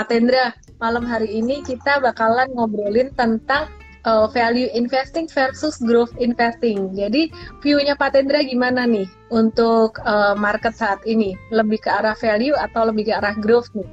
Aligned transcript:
Pak 0.00 0.08
Tendra, 0.08 0.56
malam 0.80 1.04
hari 1.04 1.28
ini 1.28 1.60
kita 1.60 2.00
bakalan 2.00 2.48
ngobrolin 2.56 3.12
tentang 3.20 3.68
uh, 4.08 4.24
value 4.32 4.72
investing 4.72 5.28
versus 5.28 5.76
growth 5.76 6.16
investing. 6.16 6.96
Jadi 6.96 7.28
view-nya 7.60 8.00
Pak 8.00 8.16
Tendra 8.16 8.40
gimana 8.40 8.88
nih 8.88 9.04
untuk 9.28 10.00
uh, 10.08 10.32
market 10.32 10.72
saat 10.72 11.04
ini? 11.04 11.36
Lebih 11.52 11.84
ke 11.84 11.92
arah 11.92 12.16
value 12.16 12.56
atau 12.56 12.88
lebih 12.88 13.12
ke 13.12 13.14
arah 13.20 13.36
growth 13.44 13.68
nih? 13.76 13.84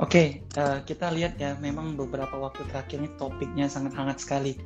okay, 0.00 0.26
uh, 0.56 0.80
kita 0.80 1.12
lihat 1.12 1.36
ya, 1.36 1.52
memang 1.60 1.92
beberapa 1.92 2.32
waktu 2.40 2.64
terakhir 2.72 3.04
ini 3.04 3.12
topiknya 3.20 3.68
sangat 3.68 3.92
hangat 4.00 4.24
sekali 4.24 4.56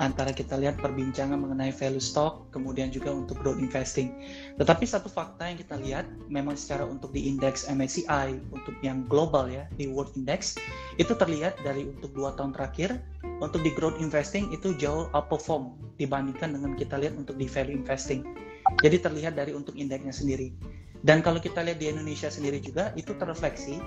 antara 0.00 0.32
kita 0.32 0.56
lihat 0.56 0.80
perbincangan 0.80 1.36
mengenai 1.36 1.70
value 1.70 2.00
stock, 2.00 2.48
kemudian 2.50 2.88
juga 2.88 3.12
untuk 3.12 3.36
growth 3.44 3.60
investing. 3.60 4.16
Tetapi 4.56 4.88
satu 4.88 5.12
fakta 5.12 5.52
yang 5.52 5.60
kita 5.60 5.76
lihat, 5.76 6.08
memang 6.32 6.56
secara 6.56 6.88
untuk 6.88 7.12
di 7.12 7.28
indeks 7.28 7.68
MSCI, 7.68 8.40
untuk 8.50 8.74
yang 8.80 9.04
global 9.06 9.46
ya, 9.52 9.68
di 9.76 9.86
World 9.86 10.16
Index, 10.16 10.56
itu 10.96 11.12
terlihat 11.12 11.60
dari 11.60 11.84
untuk 11.84 12.16
dua 12.16 12.32
tahun 12.34 12.56
terakhir, 12.56 12.96
untuk 13.44 13.60
di 13.60 13.70
growth 13.76 14.00
investing 14.00 14.48
itu 14.50 14.72
jauh 14.80 15.12
outperform 15.12 15.76
dibandingkan 16.00 16.56
dengan 16.56 16.72
kita 16.74 16.96
lihat 16.96 17.14
untuk 17.20 17.36
di 17.36 17.44
value 17.44 17.76
investing. 17.76 18.24
Jadi 18.80 18.96
terlihat 19.04 19.36
dari 19.36 19.52
untuk 19.52 19.76
indeksnya 19.76 20.16
sendiri. 20.16 20.56
Dan 21.04 21.20
kalau 21.20 21.40
kita 21.40 21.60
lihat 21.64 21.80
di 21.80 21.92
Indonesia 21.92 22.28
sendiri 22.32 22.60
juga, 22.60 22.92
itu 22.96 23.12
terrefleksi 23.16 23.80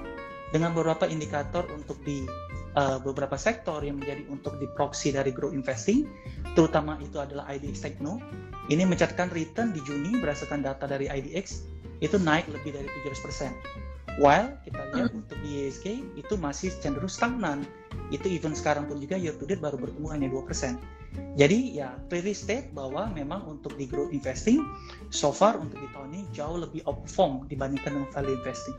dengan 0.53 0.69
beberapa 0.77 1.09
indikator 1.09 1.65
untuk 1.73 1.97
di 2.05 2.29
uh, 2.77 3.01
beberapa 3.01 3.33
sektor 3.33 3.81
yang 3.81 3.97
menjadi 3.97 4.21
untuk 4.29 4.61
di 4.61 4.69
proxy 4.77 5.09
dari 5.09 5.33
growth 5.33 5.57
investing, 5.57 6.05
terutama 6.53 7.01
itu 7.01 7.17
adalah 7.17 7.49
IDX 7.49 7.81
Techno. 7.81 8.21
Ini 8.69 8.85
mencatatkan 8.85 9.33
return 9.33 9.73
di 9.73 9.81
Juni 9.83 10.21
berdasarkan 10.21 10.61
data 10.61 10.85
dari 10.85 11.09
IDX 11.09 11.65
itu 11.99 12.15
naik 12.21 12.45
lebih 12.53 12.77
dari 12.77 12.87
700%. 13.01 14.21
While 14.21 14.61
kita 14.61 14.81
lihat 14.93 15.09
hmm. 15.09 15.21
untuk 15.25 15.37
di 15.41 15.65
ISG 15.65 16.05
itu 16.13 16.37
masih 16.37 16.69
cenderung 16.77 17.09
stagnan. 17.09 17.65
Itu 18.13 18.29
even 18.29 18.53
sekarang 18.53 18.85
pun 18.85 19.01
juga 19.01 19.17
year 19.17 19.33
to 19.41 19.49
date 19.49 19.57
baru 19.57 19.73
bertumbuh 19.81 20.13
hanya 20.13 20.29
2%. 20.29 20.77
Jadi 21.33 21.81
ya 21.81 21.97
clearly 22.13 22.37
state 22.37 22.69
bahwa 22.77 23.09
memang 23.09 23.41
untuk 23.49 23.73
di 23.73 23.89
growth 23.89 24.13
investing 24.13 24.61
so 25.09 25.33
far 25.33 25.57
untuk 25.57 25.81
di 25.81 25.89
tahun 25.97 26.13
ini 26.13 26.21
jauh 26.29 26.61
lebih 26.61 26.85
outperform 26.85 27.49
dibandingkan 27.49 27.97
dengan 27.97 28.09
value 28.13 28.37
investing. 28.37 28.77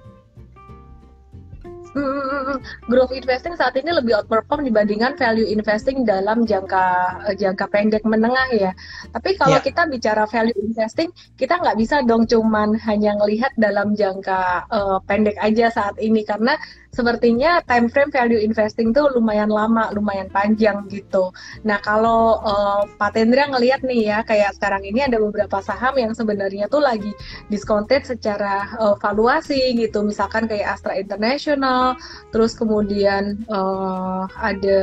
Hmm, 1.94 2.58
growth 2.90 3.14
investing 3.14 3.54
saat 3.54 3.78
ini 3.78 3.94
lebih 3.94 4.18
outperform 4.18 4.66
dibandingkan 4.66 5.14
value 5.14 5.46
investing 5.46 6.02
dalam 6.02 6.42
jangka 6.42 6.84
uh, 7.30 7.34
jangka 7.38 7.70
pendek 7.70 8.02
menengah 8.02 8.50
ya. 8.50 8.74
Tapi 9.14 9.38
kalau 9.38 9.62
yeah. 9.62 9.64
kita 9.64 9.86
bicara 9.86 10.26
value 10.26 10.58
investing, 10.58 11.14
kita 11.38 11.54
nggak 11.62 11.78
bisa 11.78 12.02
dong 12.02 12.26
cuman 12.26 12.74
hanya 12.82 13.14
melihat 13.22 13.54
dalam 13.54 13.94
jangka 13.94 14.66
uh, 14.74 14.98
pendek 15.06 15.38
aja 15.38 15.70
saat 15.70 15.94
ini 16.02 16.26
karena 16.26 16.58
sepertinya 16.94 17.58
time 17.66 17.90
frame 17.90 18.14
value 18.14 18.38
investing 18.38 18.94
tuh 18.94 19.10
lumayan 19.10 19.50
lama, 19.50 19.90
lumayan 19.90 20.30
panjang 20.30 20.86
gitu. 20.86 21.34
Nah 21.66 21.82
kalau 21.82 22.38
uh, 22.40 22.86
Pak 22.86 23.18
Tendra 23.18 23.50
ngelihat 23.50 23.82
nih 23.82 24.14
ya, 24.14 24.18
kayak 24.22 24.54
sekarang 24.54 24.86
ini 24.86 25.02
ada 25.02 25.18
beberapa 25.18 25.58
saham 25.58 25.98
yang 25.98 26.14
sebenarnya 26.14 26.70
tuh 26.70 26.80
lagi 26.82 27.10
discounted 27.50 28.06
secara 28.06 28.78
uh, 28.78 28.94
valuasi 29.02 29.74
gitu, 29.74 30.06
misalkan 30.06 30.46
kayak 30.46 30.78
Astra 30.78 30.94
International, 30.94 31.83
terus 32.32 32.56
kemudian 32.56 33.44
uh, 33.52 34.24
ada 34.40 34.80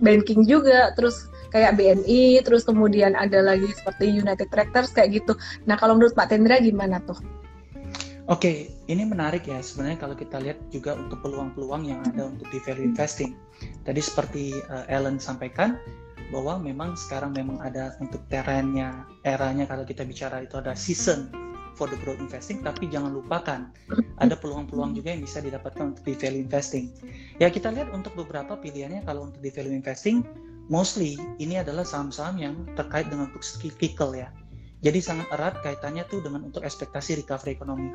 banking 0.00 0.48
juga, 0.48 0.96
terus 0.96 1.28
kayak 1.52 1.76
BNI, 1.76 2.40
terus 2.46 2.64
kemudian 2.64 3.12
ada 3.18 3.42
lagi 3.42 3.68
seperti 3.74 4.08
United 4.08 4.48
Tractors 4.48 4.94
kayak 4.94 5.20
gitu. 5.20 5.36
Nah 5.68 5.76
kalau 5.76 5.98
menurut 5.98 6.16
Pak 6.16 6.32
Tendra 6.32 6.62
gimana 6.62 7.02
tuh? 7.04 7.18
Oke, 8.30 8.46
okay, 8.46 8.56
ini 8.86 9.02
menarik 9.02 9.50
ya 9.50 9.58
sebenarnya 9.58 10.06
kalau 10.06 10.14
kita 10.14 10.38
lihat 10.38 10.62
juga 10.70 10.94
untuk 10.94 11.18
peluang-peluang 11.18 11.82
yang 11.82 12.00
ada 12.06 12.30
untuk 12.30 12.46
di 12.54 12.62
value 12.62 12.86
investing. 12.86 13.34
Tadi 13.82 13.98
seperti 13.98 14.54
uh, 14.70 14.86
Ellen 14.86 15.18
sampaikan 15.18 15.74
bahwa 16.30 16.62
memang 16.62 16.94
sekarang 16.94 17.34
memang 17.34 17.58
ada 17.58 17.98
untuk 17.98 18.22
trennya, 18.30 19.02
eranya 19.26 19.66
kalau 19.66 19.82
kita 19.82 20.06
bicara 20.06 20.46
itu 20.46 20.54
ada 20.62 20.78
season 20.78 21.49
for 21.74 21.90
the 21.90 21.98
growth 22.02 22.22
investing, 22.22 22.62
tapi 22.62 22.90
jangan 22.90 23.14
lupakan 23.14 23.70
ada 24.22 24.34
peluang-peluang 24.38 24.94
juga 24.94 25.14
yang 25.14 25.22
bisa 25.24 25.42
didapatkan 25.42 25.96
untuk 25.96 26.04
di 26.06 26.14
value 26.14 26.42
investing. 26.44 26.90
Ya 27.38 27.50
kita 27.50 27.70
lihat 27.74 27.90
untuk 27.90 28.14
beberapa 28.14 28.56
pilihannya 28.58 29.04
kalau 29.04 29.28
untuk 29.30 29.40
di 29.42 29.50
value 29.50 29.74
investing, 29.74 30.22
mostly 30.70 31.18
ini 31.42 31.58
adalah 31.58 31.82
saham-saham 31.82 32.36
yang 32.38 32.54
terkait 32.78 33.08
dengan 33.08 33.30
untuk 33.32 33.42
cyclical 33.42 34.14
ya 34.14 34.30
jadi 34.80 34.98
sangat 35.04 35.28
erat 35.28 35.60
kaitannya 35.60 36.08
tuh 36.08 36.24
dengan 36.24 36.48
untuk 36.48 36.64
ekspektasi 36.64 37.20
recovery 37.20 37.52
ekonomi. 37.52 37.92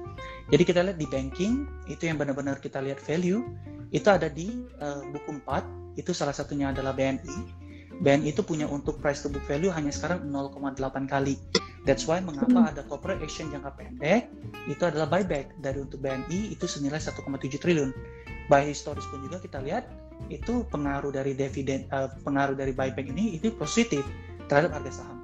Jadi 0.54 0.64
kita 0.64 0.86
lihat 0.86 0.98
di 1.02 1.10
banking 1.10 1.66
itu 1.90 2.06
yang 2.06 2.22
benar-benar 2.22 2.62
kita 2.62 2.78
lihat 2.78 3.02
value 3.02 3.42
itu 3.90 4.06
ada 4.06 4.30
di 4.30 4.54
uh, 4.82 5.02
buku 5.10 5.42
4 5.42 5.98
itu 5.98 6.14
salah 6.14 6.34
satunya 6.34 6.70
adalah 6.70 6.94
BNI. 6.94 7.65
BNI 8.04 8.36
itu 8.36 8.44
punya 8.44 8.68
untuk 8.68 9.00
price 9.00 9.24
to 9.24 9.32
book 9.32 9.44
value 9.48 9.72
hanya 9.72 9.92
sekarang 9.94 10.28
0,8 10.28 10.80
kali. 11.08 11.40
That's 11.86 12.10
why 12.10 12.18
mengapa 12.18 12.74
ada 12.74 12.82
corporate 12.90 13.22
action 13.22 13.54
jangka 13.54 13.78
pendek 13.78 14.34
itu 14.66 14.84
adalah 14.84 15.06
buyback 15.06 15.54
dari 15.62 15.78
untuk 15.78 16.02
BNI 16.02 16.58
itu 16.58 16.66
senilai 16.66 16.98
1,7 16.98 17.22
triliun. 17.62 17.94
By 18.50 18.66
historis 18.66 19.06
pun 19.10 19.22
juga 19.22 19.38
kita 19.42 19.62
lihat 19.62 19.86
itu 20.34 20.66
pengaruh 20.70 21.14
dari 21.14 21.38
dividen 21.38 21.86
uh, 21.94 22.10
pengaruh 22.26 22.58
dari 22.58 22.74
buyback 22.74 23.06
ini 23.06 23.38
itu 23.38 23.54
positif 23.54 24.02
terhadap 24.50 24.82
harga 24.82 25.02
saham. 25.02 25.22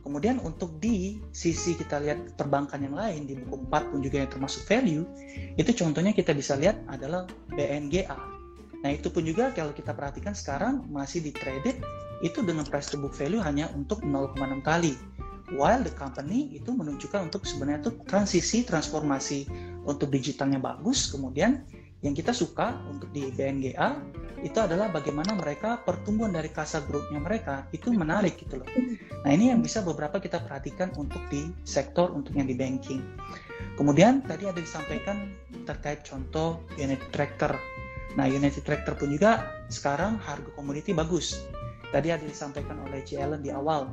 Kemudian 0.00 0.42
untuk 0.42 0.74
di 0.82 1.22
sisi 1.30 1.78
kita 1.78 2.02
lihat 2.02 2.34
perbankan 2.34 2.82
yang 2.82 2.98
lain 2.98 3.30
di 3.30 3.38
buku 3.38 3.70
4 3.70 3.94
pun 3.94 4.02
juga 4.02 4.18
yang 4.18 4.30
termasuk 4.34 4.66
value, 4.66 5.06
itu 5.54 5.70
contohnya 5.78 6.10
kita 6.10 6.34
bisa 6.34 6.58
lihat 6.58 6.82
adalah 6.90 7.30
BNGA. 7.54 8.39
Nah 8.80 8.90
itu 8.92 9.12
pun 9.12 9.24
juga 9.24 9.52
kalau 9.52 9.76
kita 9.76 9.92
perhatikan 9.92 10.32
sekarang 10.32 10.88
masih 10.88 11.20
di 11.20 11.32
traded 11.36 11.76
itu 12.20 12.40
dengan 12.44 12.64
price 12.68 12.92
to 12.92 12.96
book 13.00 13.16
value 13.16 13.40
hanya 13.40 13.68
untuk 13.76 14.00
0,6 14.04 14.36
kali. 14.64 14.96
While 15.50 15.82
the 15.82 15.90
company 15.98 16.54
itu 16.54 16.70
menunjukkan 16.70 17.26
untuk 17.26 17.42
sebenarnya 17.42 17.90
itu 17.90 17.92
transisi 18.06 18.62
transformasi 18.62 19.50
untuk 19.82 20.12
digitalnya 20.14 20.62
bagus, 20.62 21.10
kemudian 21.10 21.66
yang 22.00 22.14
kita 22.14 22.30
suka 22.32 22.78
untuk 22.88 23.10
di 23.12 23.28
BNGA 23.34 23.98
itu 24.40 24.56
adalah 24.56 24.88
bagaimana 24.88 25.36
mereka 25.36 25.76
pertumbuhan 25.84 26.32
dari 26.32 26.48
kasa 26.48 26.80
grupnya 26.88 27.20
mereka 27.20 27.68
itu 27.76 27.92
menarik 27.92 28.40
gitu 28.40 28.56
loh. 28.62 28.68
Nah 29.20 29.30
ini 29.36 29.52
yang 29.52 29.60
bisa 29.60 29.84
beberapa 29.84 30.16
kita 30.16 30.40
perhatikan 30.40 30.96
untuk 30.96 31.20
di 31.28 31.52
sektor 31.68 32.08
untuk 32.08 32.32
yang 32.32 32.48
di 32.48 32.56
banking. 32.56 33.04
Kemudian 33.76 34.24
tadi 34.24 34.48
ada 34.48 34.56
disampaikan 34.56 35.36
terkait 35.68 36.00
contoh 36.08 36.64
unit 36.80 37.00
tractor. 37.12 37.52
Nah 38.18 38.26
unit 38.26 38.56
tractor 38.62 38.98
pun 38.98 39.10
juga 39.12 39.62
sekarang 39.70 40.18
harga 40.22 40.50
komoditi 40.54 40.90
bagus. 40.90 41.46
Tadi 41.90 42.14
ada 42.14 42.22
disampaikan 42.22 42.78
oleh 42.86 43.02
C. 43.02 43.18
Allen 43.18 43.42
di 43.42 43.50
awal 43.50 43.90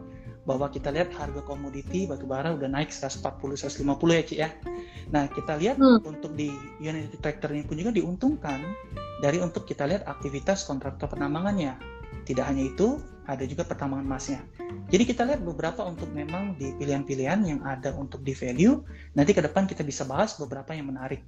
bahwa 0.48 0.72
kita 0.72 0.96
lihat 0.96 1.12
harga 1.12 1.44
komoditi 1.44 2.08
batubara 2.08 2.56
udah 2.56 2.72
naik 2.72 2.88
140 2.88 3.60
150 3.60 3.84
ya 4.16 4.24
Ci 4.24 4.36
ya. 4.40 4.50
Nah, 5.12 5.28
kita 5.28 5.60
lihat 5.60 5.76
hmm. 5.76 6.08
untuk 6.08 6.32
di 6.40 6.48
unit 6.80 7.12
tractor 7.20 7.52
ini 7.52 7.68
pun 7.68 7.76
juga 7.76 7.92
diuntungkan 7.92 8.64
dari 9.20 9.44
untuk 9.44 9.68
kita 9.68 9.84
lihat 9.84 10.08
aktivitas 10.08 10.64
kontraktor 10.64 11.12
penambangannya. 11.12 11.76
Tidak 12.24 12.44
hanya 12.44 12.64
itu, 12.64 13.00
ada 13.28 13.44
juga 13.44 13.68
pertambangan 13.68 14.08
emasnya. 14.08 14.40
Jadi 14.88 15.04
kita 15.04 15.28
lihat 15.28 15.44
beberapa 15.44 15.84
untuk 15.84 16.08
memang 16.16 16.56
di 16.56 16.72
pilihan-pilihan 16.80 17.40
yang 17.44 17.60
ada 17.68 17.92
untuk 17.96 18.24
di 18.24 18.32
value. 18.32 18.80
Nanti 19.20 19.36
ke 19.36 19.44
depan 19.44 19.68
kita 19.68 19.84
bisa 19.84 20.08
bahas 20.08 20.40
beberapa 20.40 20.72
yang 20.72 20.92
menarik. 20.92 21.24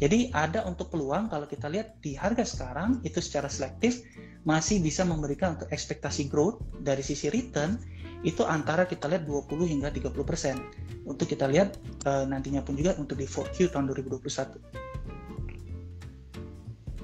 Jadi 0.00 0.32
ada 0.32 0.64
untuk 0.64 0.88
peluang 0.88 1.28
kalau 1.28 1.44
kita 1.44 1.68
lihat 1.68 2.00
di 2.00 2.16
harga 2.16 2.40
sekarang 2.40 3.04
itu 3.04 3.20
secara 3.20 3.52
selektif 3.52 4.00
masih 4.48 4.80
bisa 4.80 5.04
memberikan 5.04 5.60
untuk 5.60 5.68
ekspektasi 5.68 6.32
growth 6.32 6.56
dari 6.80 7.04
sisi 7.04 7.28
return 7.28 7.76
itu 8.24 8.40
antara 8.44 8.88
kita 8.88 9.08
lihat 9.12 9.28
20 9.28 9.60
hingga 9.68 9.92
30 9.92 10.12
persen. 10.24 10.56
Untuk 11.04 11.28
kita 11.28 11.44
lihat 11.48 11.76
uh, 12.08 12.24
nantinya 12.24 12.64
pun 12.64 12.80
juga 12.80 12.96
untuk 12.96 13.20
di 13.20 13.28
4Q 13.28 13.76
tahun 13.76 13.92
2021. 13.92 14.56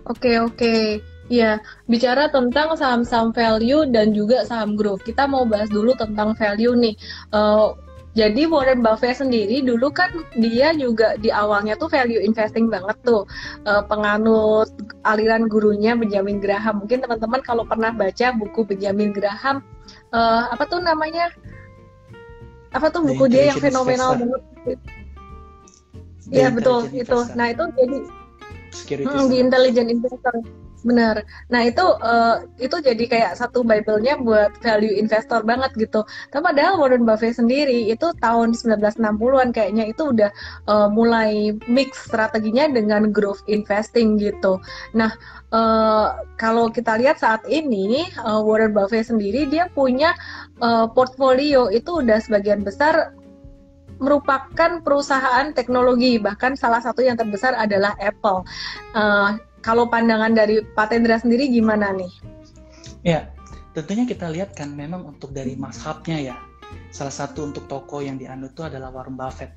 Oke 0.06 0.38
oke, 0.38 1.02
ya 1.26 1.58
bicara 1.90 2.30
tentang 2.30 2.78
saham-saham 2.78 3.34
value 3.34 3.90
dan 3.90 4.14
juga 4.14 4.46
saham 4.46 4.78
growth, 4.78 5.02
kita 5.02 5.26
mau 5.26 5.42
bahas 5.42 5.66
dulu 5.66 5.98
tentang 5.98 6.32
value 6.38 6.78
nih. 6.78 6.94
Uh, 7.34 7.74
jadi 8.16 8.48
Warren 8.48 8.80
Buffett 8.80 9.20
sendiri 9.20 9.60
dulu 9.60 9.92
kan 9.92 10.08
dia 10.40 10.72
juga 10.72 11.20
di 11.20 11.28
awalnya 11.28 11.76
tuh 11.76 11.92
value 11.92 12.24
investing 12.24 12.72
banget 12.72 12.96
tuh 13.04 13.28
uh, 13.68 13.84
penganut 13.84 14.72
aliran 15.04 15.52
gurunya 15.52 15.92
Benjamin 15.92 16.40
Graham. 16.40 16.80
Mungkin 16.80 17.04
teman-teman 17.04 17.44
kalau 17.44 17.68
pernah 17.68 17.92
baca 17.92 18.32
buku 18.32 18.64
Benjamin 18.64 19.12
Graham 19.12 19.60
uh, 20.16 20.48
apa 20.48 20.64
tuh 20.64 20.80
namanya? 20.80 21.28
Apa 22.72 22.88
tuh 22.88 23.04
buku 23.04 23.28
dia 23.28 23.52
yang 23.52 23.60
fenomenal 23.60 24.16
banget? 24.16 24.42
Iya 26.32 26.48
betul 26.48 26.88
itu. 26.96 27.18
Nah 27.36 27.52
itu 27.52 27.64
jadi 27.76 27.98
security. 28.72 29.12
Hmm, 29.12 29.28
di 29.28 29.36
intelligent 29.44 29.88
investor. 29.92 30.34
Benar. 30.86 31.26
Nah 31.50 31.66
itu 31.66 31.82
uh, 31.82 32.46
itu 32.62 32.78
jadi 32.78 33.04
kayak 33.10 33.32
satu 33.34 33.66
bible-nya 33.66 34.22
buat 34.22 34.54
value 34.62 34.94
investor 34.94 35.42
banget 35.42 35.74
gitu. 35.74 36.06
Tapi 36.30 36.42
padahal 36.46 36.78
Warren 36.78 37.02
Buffett 37.02 37.34
sendiri 37.34 37.90
itu 37.90 38.14
tahun 38.22 38.54
1960-an 38.54 39.50
kayaknya 39.50 39.90
itu 39.90 40.14
udah 40.14 40.30
uh, 40.70 40.86
mulai 40.86 41.58
mix 41.66 42.06
strateginya 42.06 42.70
dengan 42.70 43.10
growth 43.10 43.42
investing 43.50 44.14
gitu. 44.14 44.62
Nah 44.94 45.10
uh, 45.50 46.22
kalau 46.38 46.70
kita 46.70 46.94
lihat 47.02 47.18
saat 47.18 47.42
ini 47.50 48.06
uh, 48.22 48.38
Warren 48.46 48.70
Buffett 48.70 49.10
sendiri 49.10 49.50
dia 49.50 49.66
punya 49.74 50.14
uh, 50.62 50.86
portfolio 50.86 51.66
itu 51.66 51.98
udah 51.98 52.22
sebagian 52.22 52.62
besar 52.62 53.10
merupakan 53.98 54.84
perusahaan 54.84 55.50
teknologi 55.50 56.20
bahkan 56.20 56.54
salah 56.54 56.78
satu 56.78 57.02
yang 57.02 57.18
terbesar 57.18 57.58
adalah 57.58 57.98
Apple. 57.98 58.46
Uh, 58.94 59.34
kalau 59.66 59.90
pandangan 59.90 60.30
dari 60.30 60.62
Pak 60.62 60.94
Tendra 60.94 61.18
sendiri 61.18 61.50
gimana 61.50 61.90
nih? 61.90 62.06
Ya, 63.02 63.34
tentunya 63.74 64.06
kita 64.06 64.30
lihat 64.30 64.54
kan 64.54 64.70
memang 64.70 65.02
untuk 65.02 65.34
dari 65.34 65.58
mashabnya 65.58 66.22
ya. 66.22 66.36
Salah 66.94 67.10
satu 67.10 67.50
untuk 67.50 67.66
toko 67.66 67.98
yang 67.98 68.14
dianut 68.14 68.54
itu 68.54 68.62
adalah 68.62 68.94
Warren 68.94 69.18
Buffett. 69.18 69.50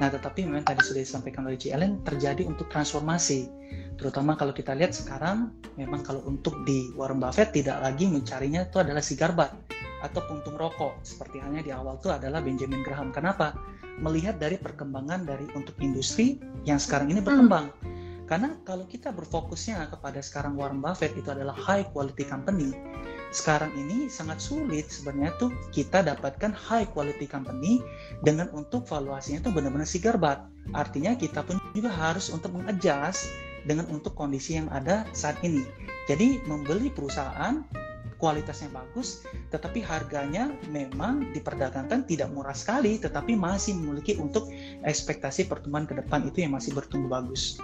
Nah, 0.00 0.08
tetapi 0.08 0.48
memang 0.48 0.64
tadi 0.64 0.80
sudah 0.80 1.04
disampaikan 1.04 1.44
oleh 1.44 1.60
Ellen 1.68 2.00
terjadi 2.08 2.48
untuk 2.48 2.72
transformasi. 2.72 3.52
Terutama 4.00 4.32
kalau 4.32 4.56
kita 4.56 4.72
lihat 4.72 4.96
sekarang 4.96 5.52
memang 5.76 6.00
kalau 6.00 6.24
untuk 6.24 6.56
di 6.64 6.88
Warren 6.96 7.20
Buffett 7.20 7.52
tidak 7.52 7.84
lagi 7.84 8.08
mencarinya 8.08 8.64
itu 8.64 8.80
adalah 8.80 9.04
sigar 9.04 9.36
bat 9.36 9.52
atau 10.00 10.24
puntung 10.24 10.56
rokok 10.56 11.04
seperti 11.04 11.36
halnya 11.44 11.60
di 11.60 11.68
awal 11.76 12.00
itu 12.00 12.08
adalah 12.08 12.40
Benjamin 12.40 12.80
Graham. 12.80 13.12
Kenapa? 13.12 13.52
Melihat 14.00 14.40
dari 14.40 14.56
perkembangan 14.56 15.28
dari 15.28 15.44
untuk 15.52 15.76
industri 15.84 16.40
yang 16.64 16.80
sekarang 16.80 17.12
ini 17.12 17.20
berkembang. 17.20 17.68
Hmm 17.68 17.99
karena 18.30 18.54
kalau 18.62 18.86
kita 18.86 19.10
berfokusnya 19.10 19.90
kepada 19.90 20.22
sekarang 20.22 20.54
Warren 20.54 20.78
Buffett 20.78 21.18
itu 21.18 21.34
adalah 21.34 21.58
high 21.58 21.82
quality 21.90 22.22
company, 22.22 22.70
sekarang 23.34 23.74
ini 23.74 24.06
sangat 24.06 24.38
sulit 24.38 24.86
sebenarnya 24.86 25.34
tuh 25.42 25.50
kita 25.74 26.06
dapatkan 26.06 26.54
high 26.54 26.86
quality 26.86 27.26
company 27.26 27.82
dengan 28.22 28.46
untuk 28.54 28.86
valuasinya 28.86 29.42
itu 29.42 29.50
benar-benar 29.50 29.90
sigar 29.90 30.14
bat. 30.14 30.46
Artinya 30.70 31.18
kita 31.18 31.42
pun 31.42 31.58
juga 31.74 31.90
harus 31.90 32.30
untuk 32.30 32.54
mengadjust 32.54 33.26
dengan 33.66 33.90
untuk 33.90 34.14
kondisi 34.14 34.62
yang 34.62 34.70
ada 34.70 35.02
saat 35.10 35.34
ini. 35.42 35.66
Jadi 36.06 36.38
membeli 36.46 36.86
perusahaan 36.86 37.66
kualitasnya 38.22 38.70
bagus, 38.70 39.26
tetapi 39.50 39.82
harganya 39.82 40.54
memang 40.70 41.34
diperdagangkan 41.34 42.06
tidak 42.06 42.30
murah 42.30 42.54
sekali, 42.54 43.00
tetapi 43.00 43.34
masih 43.34 43.74
memiliki 43.74 44.14
untuk 44.20 44.52
ekspektasi 44.86 45.48
pertumbuhan 45.50 45.88
ke 45.88 45.98
depan 45.98 46.28
itu 46.28 46.44
yang 46.44 46.54
masih 46.54 46.76
bertumbuh 46.76 47.10
bagus. 47.10 47.58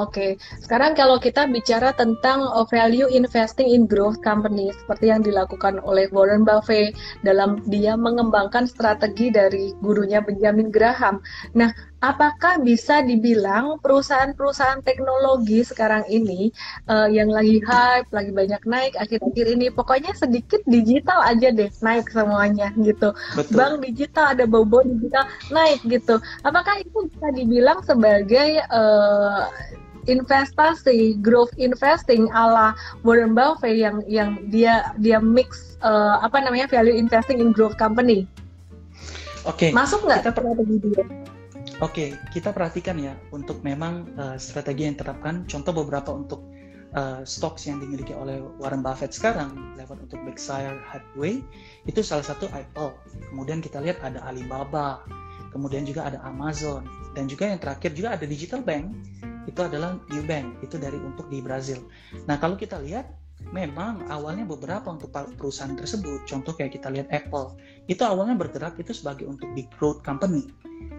Oke, 0.00 0.40
sekarang 0.64 0.96
kalau 0.96 1.20
kita 1.20 1.44
bicara 1.44 1.92
tentang 1.92 2.40
uh, 2.40 2.64
value 2.64 3.12
investing 3.12 3.68
in 3.68 3.84
growth 3.84 4.16
company 4.24 4.72
seperti 4.72 5.12
yang 5.12 5.20
dilakukan 5.20 5.76
oleh 5.84 6.08
Warren 6.08 6.40
Buffett 6.40 6.96
dalam 7.20 7.60
dia 7.68 8.00
mengembangkan 8.00 8.64
strategi 8.64 9.28
dari 9.28 9.76
gurunya 9.84 10.24
Benjamin 10.24 10.72
Graham. 10.72 11.20
Nah, 11.52 11.68
apakah 12.00 12.64
bisa 12.64 13.04
dibilang 13.04 13.76
perusahaan-perusahaan 13.84 14.80
teknologi 14.80 15.60
sekarang 15.68 16.08
ini 16.08 16.48
uh, 16.88 17.04
yang 17.12 17.28
lagi 17.28 17.60
hype, 17.60 18.08
lagi 18.08 18.32
banyak 18.32 18.62
naik 18.64 18.96
akhir-akhir 18.96 19.46
ini, 19.52 19.68
pokoknya 19.68 20.16
sedikit 20.16 20.64
digital 20.64 21.20
aja 21.28 21.52
deh 21.52 21.68
naik 21.84 22.08
semuanya 22.08 22.72
gitu. 22.80 23.12
Betul. 23.36 23.52
Bank 23.52 23.74
digital 23.84 24.32
ada 24.32 24.48
bobo 24.48 24.80
digital 24.80 25.28
naik 25.52 25.84
gitu. 25.84 26.16
Apakah 26.40 26.80
itu 26.80 27.04
bisa 27.04 27.28
dibilang 27.36 27.84
sebagai 27.84 28.64
uh, 28.72 29.44
investasi 30.08 31.20
growth 31.20 31.52
investing 31.60 32.30
ala 32.32 32.72
Warren 33.04 33.36
Buffett 33.36 33.76
yang 33.76 34.00
yang 34.08 34.40
dia 34.48 34.94
dia 35.00 35.20
mix 35.20 35.76
uh, 35.84 36.20
apa 36.24 36.40
namanya 36.40 36.70
value 36.70 36.94
investing 36.94 37.40
in 37.42 37.52
growth 37.52 37.76
company. 37.76 38.24
Oke. 39.48 39.68
Okay. 39.68 39.70
Masuk 39.72 40.04
nggak 40.04 40.24
kita 40.24 40.30
strategi 40.36 40.76
dia? 40.84 41.04
Oke, 41.80 41.80
okay, 41.80 42.08
kita 42.36 42.52
perhatikan 42.52 43.00
ya 43.00 43.16
untuk 43.32 43.64
memang 43.64 44.04
uh, 44.20 44.36
strategi 44.36 44.84
yang 44.84 45.00
diterapkan. 45.00 45.48
Contoh 45.48 45.72
beberapa 45.72 46.12
untuk 46.12 46.44
uh, 46.92 47.24
stocks 47.24 47.64
yang 47.64 47.80
dimiliki 47.80 48.12
oleh 48.12 48.42
Warren 48.60 48.84
Buffett 48.84 49.16
sekarang, 49.16 49.56
lewat 49.80 49.96
untuk 50.04 50.20
Berkshire 50.28 50.76
Hathaway, 50.84 51.40
itu 51.88 52.00
salah 52.04 52.26
satu 52.26 52.52
Apple. 52.52 52.92
Kemudian 53.32 53.64
kita 53.64 53.80
lihat 53.80 53.96
ada 54.04 54.20
Alibaba, 54.28 55.00
kemudian 55.56 55.88
juga 55.88 56.04
ada 56.12 56.20
Amazon, 56.20 56.84
dan 57.16 57.30
juga 57.30 57.48
yang 57.48 57.56
terakhir 57.56 57.96
juga 57.96 58.12
ada 58.12 58.24
digital 58.28 58.60
bank 58.60 58.92
itu 59.50 59.60
adalah 59.66 59.98
New 60.14 60.22
Bank 60.24 60.62
itu 60.62 60.78
dari 60.78 60.96
untuk 61.02 61.26
di 61.26 61.42
Brazil. 61.42 61.82
Nah 62.30 62.38
kalau 62.38 62.54
kita 62.54 62.78
lihat 62.78 63.10
memang 63.50 64.06
awalnya 64.12 64.44
beberapa 64.44 64.92
untuk 64.92 65.10
perusahaan 65.10 65.72
tersebut, 65.72 66.28
contoh 66.28 66.52
kayak 66.54 66.76
kita 66.76 66.92
lihat 66.92 67.08
Apple, 67.10 67.56
itu 67.88 68.04
awalnya 68.04 68.36
bergerak 68.36 68.76
itu 68.78 68.92
sebagai 68.92 69.26
untuk 69.26 69.48
big 69.56 69.66
growth 69.80 70.04
company. 70.04 70.46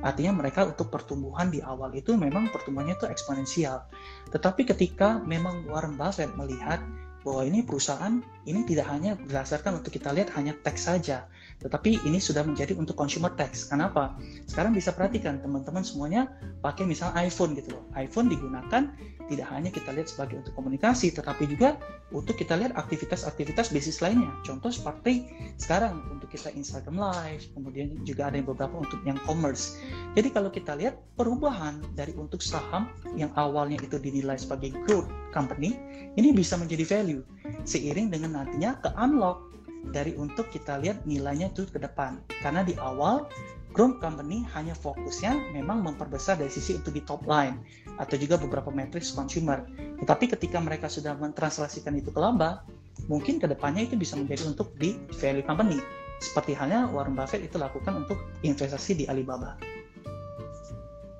Artinya 0.01 0.41
mereka 0.41 0.65
untuk 0.65 0.89
pertumbuhan 0.89 1.53
di 1.53 1.61
awal 1.61 1.93
itu 1.93 2.17
memang 2.17 2.49
pertumbuhannya 2.49 2.97
itu 2.97 3.05
eksponensial. 3.05 3.85
Tetapi 4.33 4.65
ketika 4.65 5.21
memang 5.21 5.65
Warren 5.69 5.97
Buffett 5.97 6.33
melihat 6.33 6.81
bahwa 7.21 7.45
ini 7.45 7.61
perusahaan 7.61 8.17
ini 8.49 8.65
tidak 8.65 8.89
hanya 8.89 9.13
berdasarkan 9.13 9.81
untuk 9.81 9.93
kita 9.93 10.09
lihat 10.09 10.33
hanya 10.33 10.57
teks 10.65 10.89
saja, 10.89 11.29
tetapi 11.61 12.01
ini 12.09 12.17
sudah 12.17 12.41
menjadi 12.41 12.73
untuk 12.73 12.97
consumer 12.97 13.29
tax. 13.37 13.69
Kenapa? 13.69 14.17
Sekarang 14.49 14.73
bisa 14.73 14.91
perhatikan 14.91 15.37
teman-teman 15.39 15.85
semuanya 15.85 16.27
pakai 16.65 16.89
misalnya 16.89 17.21
iPhone 17.21 17.53
gitu 17.53 17.77
loh. 17.77 17.85
iPhone 17.93 18.27
digunakan 18.33 18.89
tidak 19.29 19.47
hanya 19.47 19.69
kita 19.71 19.95
lihat 19.95 20.11
sebagai 20.11 20.43
untuk 20.43 20.53
komunikasi, 20.57 21.13
tetapi 21.15 21.47
juga 21.47 21.79
untuk 22.11 22.35
kita 22.35 22.59
lihat 22.59 22.75
aktivitas-aktivitas 22.75 23.71
bisnis 23.71 24.03
lainnya. 24.03 24.27
Contoh 24.43 24.67
seperti 24.67 25.29
sekarang 25.55 26.03
untuk 26.11 26.27
kita 26.27 26.51
Instagram 26.51 26.99
Live, 26.99 27.47
kemudian 27.55 27.95
juga 28.03 28.27
ada 28.27 28.35
yang 28.35 28.49
beberapa 28.51 28.75
untuk 28.75 28.99
yang 29.07 29.15
commerce. 29.23 29.79
Jadi 30.19 30.35
kalau 30.35 30.51
kita 30.51 30.75
lihat 30.75 30.99
perubahan 31.15 31.79
dari 31.95 32.11
untuk 32.19 32.43
saham 32.43 32.91
yang 33.15 33.31
awalnya 33.39 33.79
itu 33.79 33.95
dinilai 33.95 34.35
sebagai 34.35 34.75
growth 34.83 35.07
company, 35.31 35.79
ini 36.19 36.35
bisa 36.35 36.59
menjadi 36.59 36.83
value 36.83 37.23
seiring 37.63 38.11
dengan 38.11 38.35
nantinya 38.35 38.83
ke 38.83 38.89
unlock 38.99 39.50
dari 39.89 40.13
untuk 40.13 40.53
kita 40.53 40.77
lihat 40.77 41.01
nilainya 41.09 41.49
itu 41.49 41.65
ke 41.65 41.81
depan. 41.81 42.21
Karena 42.45 42.61
di 42.61 42.77
awal 42.77 43.25
Chrome 43.71 43.97
Company 44.03 44.43
hanya 44.51 44.75
fokusnya 44.75 45.55
memang 45.55 45.81
memperbesar 45.81 46.35
dari 46.37 46.51
sisi 46.51 46.75
untuk 46.75 46.91
di 46.91 47.01
top 47.07 47.23
line 47.23 47.55
atau 47.97 48.19
juga 48.19 48.35
beberapa 48.37 48.69
matrix 48.69 49.15
consumer. 49.15 49.63
Tetapi 50.03 50.35
ketika 50.37 50.59
mereka 50.59 50.91
sudah 50.91 51.15
mentranslasikan 51.15 51.95
itu 51.95 52.11
ke 52.11 52.19
laba, 52.19 52.67
mungkin 53.07 53.39
ke 53.39 53.47
depannya 53.47 53.87
itu 53.87 53.95
bisa 53.95 54.19
menjadi 54.19 54.51
untuk 54.51 54.75
di 54.75 54.99
value 55.17 55.45
company. 55.47 55.79
Seperti 56.21 56.53
halnya 56.53 56.85
Warren 56.91 57.17
Buffett 57.17 57.41
itu 57.41 57.57
lakukan 57.57 58.05
untuk 58.05 58.19
investasi 58.45 59.01
di 59.01 59.05
Alibaba. 59.09 59.57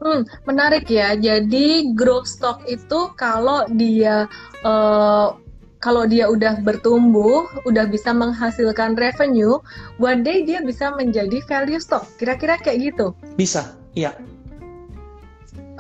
Hmm, 0.01 0.25
menarik 0.49 0.89
ya. 0.89 1.13
Jadi 1.13 1.93
growth 1.93 2.25
stock 2.25 2.65
itu 2.65 3.13
kalau 3.13 3.69
dia 3.69 4.25
uh, 4.65 5.37
kalau 5.81 6.05
dia 6.05 6.29
udah 6.29 6.61
bertumbuh, 6.61 7.49
udah 7.65 7.89
bisa 7.89 8.13
menghasilkan 8.13 8.93
revenue, 8.95 9.57
one 9.97 10.21
day 10.21 10.45
dia 10.45 10.61
bisa 10.61 10.93
menjadi 10.93 11.41
value 11.49 11.81
stock. 11.81 12.05
Kira-kira 12.21 12.61
kayak 12.61 12.93
gitu? 12.93 13.17
Bisa, 13.35 13.73
iya. 13.97 14.13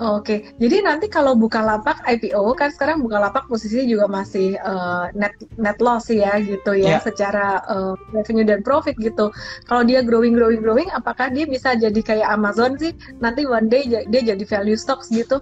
Oke, 0.01 0.49
jadi 0.57 0.81
nanti 0.81 1.05
kalau 1.05 1.37
buka 1.37 1.61
lapak 1.61 2.01
IPO 2.09 2.57
kan 2.57 2.73
sekarang 2.73 3.05
buka 3.05 3.21
lapak 3.21 3.45
posisinya 3.45 3.85
juga 3.85 4.05
masih 4.09 4.57
uh, 4.57 5.13
net 5.13 5.37
net 5.61 5.77
loss 5.77 6.09
ya 6.09 6.41
gitu 6.41 6.73
ya 6.73 6.97
yeah. 6.97 7.01
secara 7.05 7.61
uh, 7.69 7.93
revenue 8.09 8.41
dan 8.41 8.65
profit 8.65 8.97
gitu. 8.97 9.29
Kalau 9.69 9.85
dia 9.85 10.01
growing 10.01 10.33
growing 10.33 10.65
growing, 10.65 10.89
apakah 10.89 11.29
dia 11.29 11.45
bisa 11.45 11.77
jadi 11.77 12.01
kayak 12.01 12.33
Amazon 12.33 12.81
sih? 12.81 12.97
Nanti 13.21 13.45
one 13.45 13.69
day 13.69 13.85
dia 13.85 14.21
jadi 14.25 14.41
value 14.41 14.79
stocks 14.79 15.13
gitu? 15.13 15.37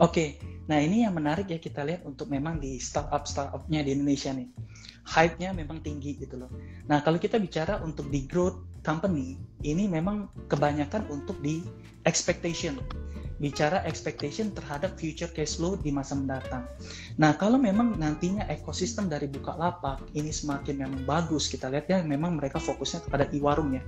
Oke, 0.00 0.40
Nah 0.66 0.78
ini 0.82 1.06
yang 1.06 1.14
menarik 1.14 1.46
ya 1.46 1.58
kita 1.62 1.86
lihat 1.86 2.02
untuk 2.02 2.26
memang 2.26 2.58
di 2.58 2.82
startup 2.82 3.26
startupnya 3.26 3.86
di 3.86 3.94
Indonesia 3.94 4.34
nih, 4.34 4.50
hype-nya 5.06 5.54
memang 5.54 5.78
tinggi 5.78 6.18
gitu 6.18 6.34
loh. 6.34 6.50
Nah 6.90 7.02
kalau 7.06 7.22
kita 7.22 7.38
bicara 7.38 7.78
untuk 7.86 8.10
di 8.10 8.26
growth 8.26 8.58
company, 8.82 9.38
ini 9.62 9.86
memang 9.86 10.26
kebanyakan 10.50 11.06
untuk 11.06 11.38
di 11.38 11.62
expectation, 12.02 12.82
bicara 13.36 13.84
expectation 13.84 14.52
terhadap 14.52 14.96
future 14.96 15.28
cash 15.28 15.60
flow 15.60 15.76
di 15.76 15.92
masa 15.92 16.16
mendatang. 16.16 16.64
Nah 17.20 17.36
kalau 17.36 17.60
memang 17.60 17.96
nantinya 18.00 18.48
ekosistem 18.48 19.12
dari 19.12 19.28
Bukalapak 19.28 20.00
ini 20.16 20.32
semakin 20.32 20.86
memang 20.86 21.00
bagus, 21.04 21.52
kita 21.52 21.68
lihat 21.68 21.86
ya 21.88 22.00
memang 22.00 22.40
mereka 22.40 22.56
fokusnya 22.56 23.04
kepada 23.08 23.24
e-warung 23.32 23.76
ya. 23.76 23.82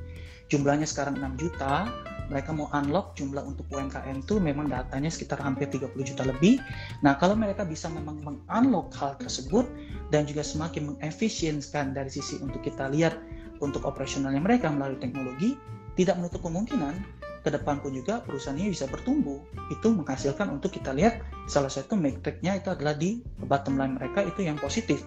Jumlahnya 0.48 0.88
sekarang 0.88 1.20
6 1.20 1.36
juta, 1.36 1.84
mereka 2.28 2.52
mau 2.52 2.68
unlock 2.72 3.16
jumlah 3.16 3.40
untuk 3.44 3.64
UMKM 3.72 4.24
itu 4.24 4.36
memang 4.40 4.68
datanya 4.68 5.08
sekitar 5.08 5.40
hampir 5.40 5.68
30 5.68 5.92
juta 6.04 6.24
lebih. 6.24 6.60
Nah, 7.00 7.16
kalau 7.16 7.36
mereka 7.36 7.64
bisa 7.64 7.88
memang 7.88 8.20
mengunlock 8.20 8.92
hal 8.96 9.16
tersebut 9.20 9.64
dan 10.12 10.28
juga 10.28 10.44
semakin 10.44 10.96
mengefisienkan 10.96 11.96
dari 11.96 12.08
sisi 12.12 12.40
untuk 12.40 12.60
kita 12.64 12.88
lihat 12.92 13.16
untuk 13.60 13.84
operasionalnya 13.84 14.40
mereka 14.40 14.68
melalui 14.72 15.00
teknologi, 15.00 15.56
tidak 15.96 16.20
menutup 16.20 16.44
kemungkinan 16.44 16.94
ke 17.42 17.50
depan 17.50 17.78
pun 17.82 17.94
juga 17.94 18.20
perusahaan 18.22 18.58
ini 18.58 18.74
bisa 18.74 18.90
bertumbuh. 18.90 19.38
Itu 19.70 19.94
menghasilkan 19.94 20.50
untuk 20.50 20.74
kita 20.74 20.94
lihat 20.94 21.22
salah 21.46 21.70
satu 21.70 21.94
metriknya 21.94 22.58
itu 22.58 22.68
adalah 22.72 22.94
di 22.94 23.22
bottom 23.46 23.78
line 23.78 23.96
mereka 23.96 24.26
itu 24.26 24.44
yang 24.46 24.58
positif. 24.58 25.02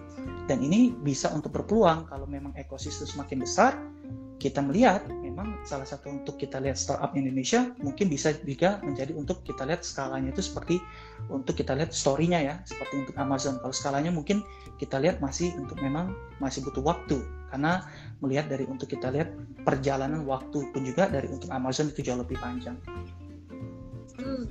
Dan 0.50 0.60
ini 0.64 0.90
bisa 0.92 1.30
untuk 1.30 1.54
berpeluang 1.54 2.10
kalau 2.10 2.26
memang 2.26 2.52
ekosistem 2.58 3.06
semakin 3.06 3.46
besar, 3.46 3.72
kita 4.42 4.58
melihat 4.58 5.06
memang 5.22 5.54
salah 5.62 5.86
satu 5.86 6.10
untuk 6.10 6.34
kita 6.34 6.58
lihat 6.58 6.74
startup 6.74 7.14
Indonesia 7.14 7.70
mungkin 7.78 8.10
bisa 8.10 8.34
juga 8.42 8.82
menjadi 8.82 9.14
untuk 9.14 9.46
kita 9.46 9.62
lihat 9.62 9.86
skalanya 9.86 10.34
itu 10.34 10.42
seperti 10.42 10.82
untuk 11.30 11.54
kita 11.54 11.78
lihat 11.78 11.94
story-nya 11.94 12.42
ya 12.42 12.54
seperti 12.66 13.06
untuk 13.06 13.14
Amazon 13.22 13.62
kalau 13.62 13.70
skalanya 13.70 14.10
mungkin 14.10 14.42
kita 14.82 14.98
lihat 14.98 15.22
masih 15.22 15.54
untuk 15.54 15.78
memang 15.78 16.10
masih 16.42 16.66
butuh 16.66 16.82
waktu 16.82 17.22
karena 17.54 17.86
melihat 18.22 18.46
dari 18.48 18.64
untuk 18.64 18.86
kita 18.86 19.10
lihat 19.10 19.34
perjalanan 19.66 20.22
waktu 20.24 20.70
pun 20.70 20.82
juga 20.86 21.10
dari 21.10 21.26
untuk 21.28 21.50
Amazon 21.50 21.90
itu 21.90 22.00
jauh 22.06 22.22
lebih 22.22 22.38
panjang. 22.38 22.78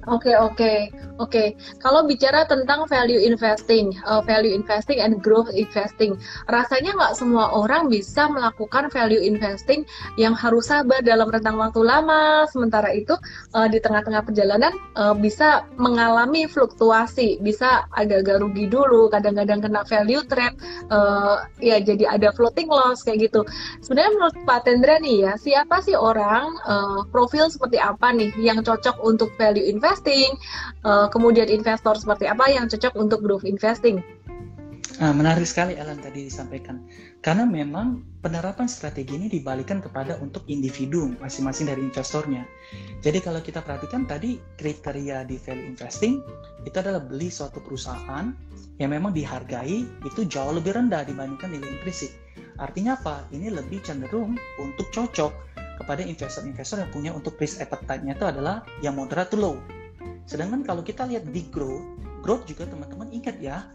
Oke 0.10 0.34
oke 0.34 0.90
oke. 1.22 1.54
Kalau 1.78 2.01
bicara 2.10 2.50
tentang 2.50 2.90
value 2.90 3.22
investing, 3.22 3.94
uh, 4.10 4.25
value 4.25 4.50
investing 4.50 4.98
and 4.98 5.22
growth 5.22 5.54
investing, 5.54 6.18
rasanya 6.50 6.98
nggak 6.98 7.13
semua 7.13 7.54
orang 7.54 7.86
bisa 7.86 8.25
melakukan 8.25 8.90
value 8.90 9.22
investing 9.22 9.86
yang 10.18 10.34
harus 10.34 10.74
sabar 10.74 11.06
dalam 11.06 11.30
rentang 11.30 11.62
waktu 11.62 11.86
lama. 11.86 12.50
Sementara 12.50 12.90
itu 12.98 13.13
uh, 13.54 13.70
di 13.70 13.78
tengah-tengah 13.78 14.25
perjalanan 14.25 14.74
uh, 14.98 15.13
bisa 15.13 15.70
mengalami 15.78 16.50
fluktuasi, 16.50 17.38
bisa 17.46 17.86
agak-agak 17.94 18.42
rugi 18.42 18.66
dulu, 18.66 19.13
kadang-kadang 19.13 19.62
kena 19.62 19.86
value 19.86 20.25
trap, 20.25 20.58
uh, 20.90 21.46
ya 21.62 21.78
jadi 21.78 22.18
ada 22.18 22.34
floating 22.34 22.66
loss 22.66 23.06
kayak 23.06 23.30
gitu. 23.30 23.46
Sebenarnya 23.86 24.12
menurut 24.18 24.36
Pak 24.50 24.66
Tendra 24.66 24.98
nih 24.98 25.30
ya, 25.30 25.34
siapa 25.38 25.86
sih 25.86 25.94
orang 25.94 26.58
uh, 26.66 27.06
profil 27.13 27.54
seperti 27.54 27.78
apa 27.78 28.10
nih 28.10 28.34
yang 28.42 28.66
cocok 28.66 28.98
untuk 29.06 29.30
value 29.38 29.61
investing, 29.70 30.34
uh, 30.86 31.08
kemudian 31.13 31.48
investor 31.50 31.94
seperti 31.98 32.25
apa 32.25 32.50
yang 32.50 32.65
cocok 32.65 32.94
untuk 32.98 33.22
growth 33.22 33.46
investing. 33.46 34.01
Nah, 35.01 35.18
menarik 35.18 35.50
sekali 35.50 35.74
Alan 35.82 35.98
tadi 35.98 36.30
disampaikan. 36.30 36.86
Karena 37.25 37.41
memang 37.41 38.06
penerapan 38.22 38.70
strategi 38.70 39.18
ini 39.18 39.34
dibalikan 39.34 39.82
kepada 39.82 40.22
untuk 40.22 40.46
individu 40.46 41.18
masing-masing 41.18 41.74
dari 41.74 41.82
investornya. 41.82 42.46
Jadi 43.01 43.18
kalau 43.18 43.41
kita 43.41 43.65
perhatikan 43.65 44.06
tadi 44.06 44.38
kriteria 44.62 45.25
di 45.25 45.41
value 45.41 45.74
investing 45.74 46.22
itu 46.70 46.77
adalah 46.77 47.01
beli 47.01 47.34
suatu 47.34 47.58
perusahaan 47.65 48.30
yang 48.77 48.94
memang 48.94 49.10
dihargai 49.10 50.06
itu 50.06 50.22
jauh 50.30 50.53
lebih 50.53 50.77
rendah 50.77 51.01
dibandingkan 51.01 51.50
nilai 51.50 51.82
intrinsik. 51.82 52.13
Artinya 52.62 52.94
apa? 52.94 53.25
Ini 53.34 53.50
lebih 53.58 53.82
cenderung 53.82 54.38
untuk 54.62 54.86
cocok 54.94 55.50
kepada 55.82 56.06
investor-investor 56.06 56.78
yang 56.86 56.92
punya 56.94 57.12
untuk 57.12 57.34
risk 57.42 57.58
appetite-nya 57.58 58.14
itu 58.14 58.26
adalah 58.30 58.62
yang 58.86 58.94
moderate 58.94 59.34
to 59.34 59.38
low. 59.42 59.58
Sedangkan 60.30 60.62
kalau 60.62 60.86
kita 60.86 61.10
lihat 61.10 61.26
di 61.34 61.42
growth, 61.50 61.82
growth 62.22 62.46
juga 62.46 62.70
teman-teman 62.70 63.10
ingat 63.10 63.42
ya, 63.42 63.66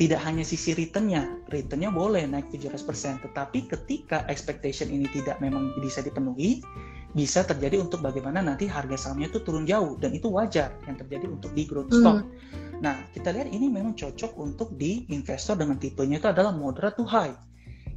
tidak 0.00 0.24
hanya 0.24 0.40
sisi 0.40 0.72
return-nya, 0.72 1.28
return-nya 1.52 1.92
boleh 1.92 2.24
naik 2.24 2.48
17%, 2.48 2.80
tetapi 3.20 3.68
ketika 3.68 4.24
expectation 4.32 4.88
ini 4.88 5.04
tidak 5.12 5.36
memang 5.44 5.76
bisa 5.76 6.00
dipenuhi, 6.00 6.64
bisa 7.12 7.44
terjadi 7.44 7.76
untuk 7.84 8.00
bagaimana 8.00 8.40
nanti 8.40 8.64
harga 8.64 8.96
sahamnya 8.96 9.28
itu 9.28 9.44
turun 9.44 9.68
jauh 9.68 10.00
dan 10.00 10.16
itu 10.16 10.32
wajar 10.32 10.72
yang 10.88 10.96
terjadi 10.96 11.28
untuk 11.28 11.52
di 11.52 11.68
growth 11.68 11.92
stock. 11.92 12.24
Hmm. 12.24 12.80
Nah, 12.80 12.96
kita 13.12 13.28
lihat 13.36 13.52
ini 13.52 13.68
memang 13.68 13.92
cocok 13.92 14.40
untuk 14.40 14.72
di 14.80 15.04
investor 15.12 15.60
dengan 15.60 15.76
tipenya 15.76 16.16
itu 16.16 16.32
adalah 16.32 16.56
moderate 16.56 16.96
to 16.96 17.04
high 17.04 17.36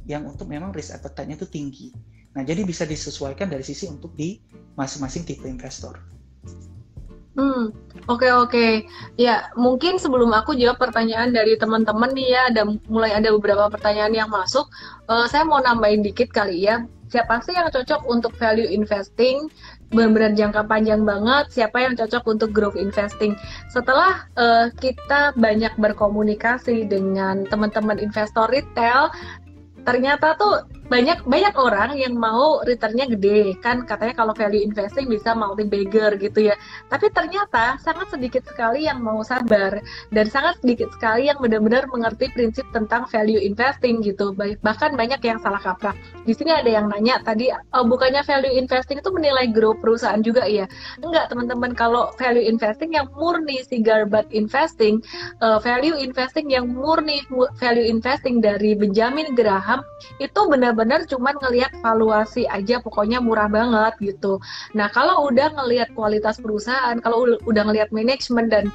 yang 0.04 0.28
untuk 0.28 0.44
memang 0.44 0.76
risk 0.76 0.92
appetite-nya 0.92 1.40
itu 1.40 1.48
tinggi. 1.48 1.88
Nah, 2.34 2.42
jadi 2.42 2.66
bisa 2.66 2.82
disesuaikan 2.82 3.46
dari 3.46 3.62
sisi 3.62 3.86
untuk 3.86 4.12
di 4.18 4.42
masing-masing 4.74 5.22
tipe 5.22 5.46
investor. 5.46 5.98
Hmm, 7.34 7.74
oke 8.06 8.22
okay, 8.22 8.30
oke. 8.30 8.50
Okay. 8.50 8.72
Ya, 9.18 9.50
mungkin 9.58 9.98
sebelum 9.98 10.30
aku 10.30 10.54
jawab 10.54 10.78
pertanyaan 10.78 11.34
dari 11.34 11.58
teman-teman 11.58 12.14
nih 12.14 12.30
ya, 12.30 12.42
ada 12.54 12.62
mulai 12.86 13.10
ada 13.10 13.34
beberapa 13.34 13.66
pertanyaan 13.66 14.14
yang 14.14 14.30
masuk. 14.30 14.70
Uh, 15.10 15.26
saya 15.26 15.42
mau 15.42 15.58
nambahin 15.58 16.02
dikit 16.02 16.30
kali 16.30 16.62
ya. 16.62 16.86
Siapa 17.10 17.42
sih 17.42 17.54
yang 17.54 17.70
cocok 17.74 18.06
untuk 18.06 18.34
value 18.38 18.70
investing? 18.70 19.50
Benar-benar 19.90 20.34
jangka 20.34 20.62
panjang 20.66 21.02
banget. 21.02 21.50
Siapa 21.50 21.82
yang 21.82 21.94
cocok 21.98 22.22
untuk 22.26 22.50
growth 22.54 22.78
investing? 22.78 23.34
Setelah 23.70 24.30
uh, 24.38 24.70
kita 24.78 25.34
banyak 25.34 25.74
berkomunikasi 25.78 26.86
dengan 26.86 27.46
teman-teman 27.50 27.98
investor 27.98 28.46
retail, 28.50 29.10
ternyata 29.82 30.38
tuh 30.38 30.66
banyak 30.92 31.24
banyak 31.24 31.54
orang 31.56 31.96
yang 31.96 32.12
mau 32.12 32.60
returnnya 32.60 33.08
gede. 33.08 33.56
Kan 33.64 33.88
katanya 33.88 34.14
kalau 34.20 34.36
value 34.36 34.60
investing 34.60 35.08
bisa 35.08 35.32
multi 35.32 35.64
bagger 35.64 36.20
gitu 36.20 36.52
ya. 36.52 36.54
Tapi 36.92 37.08
ternyata 37.08 37.80
sangat 37.80 38.12
sedikit 38.12 38.44
sekali 38.44 38.84
yang 38.84 39.00
mau 39.00 39.24
sabar. 39.24 39.80
Dan 40.12 40.28
sangat 40.28 40.60
sedikit 40.60 40.92
sekali 40.92 41.32
yang 41.32 41.40
benar-benar 41.40 41.88
mengerti 41.88 42.28
prinsip 42.36 42.68
tentang 42.76 43.08
value 43.08 43.40
investing 43.40 44.04
gitu. 44.04 44.36
Bahkan 44.36 44.90
banyak 44.94 45.20
yang 45.24 45.40
salah 45.40 45.60
kaprah. 45.62 45.96
Di 46.28 46.36
sini 46.36 46.52
ada 46.52 46.68
yang 46.68 46.92
nanya 46.92 47.20
tadi 47.24 47.48
oh, 47.52 47.84
bukannya 47.88 48.20
value 48.20 48.52
investing 48.52 49.00
itu 49.00 49.08
menilai 49.08 49.48
grow 49.48 49.72
perusahaan 49.72 50.20
juga 50.20 50.44
ya? 50.44 50.68
Enggak 51.00 51.32
teman-teman. 51.32 51.72
Kalau 51.72 52.12
value 52.20 52.44
investing 52.44 52.92
yang 52.92 53.08
murni 53.16 53.64
si 53.64 53.80
garbat 53.80 54.28
investing 54.36 55.00
uh, 55.40 55.56
value 55.58 55.96
investing 55.96 56.52
yang 56.52 56.68
murni 56.68 57.24
value 57.56 57.86
investing 57.88 58.44
dari 58.44 58.76
Benjamin 58.76 59.32
Graham 59.32 59.80
itu 60.20 60.40
benar 60.50 60.73
benar-benar 60.74 61.06
cuman 61.08 61.34
ngelihat 61.40 61.72
valuasi 61.80 62.44
aja 62.50 62.82
pokoknya 62.82 63.22
murah 63.22 63.46
banget 63.46 63.94
gitu. 64.02 64.42
Nah, 64.74 64.90
kalau 64.90 65.30
udah 65.30 65.54
ngelihat 65.54 65.94
kualitas 65.94 66.36
perusahaan, 66.42 66.98
kalau 67.00 67.38
udah 67.46 67.62
ngelihat 67.64 67.94
manajemen 67.94 68.50
dan 68.50 68.68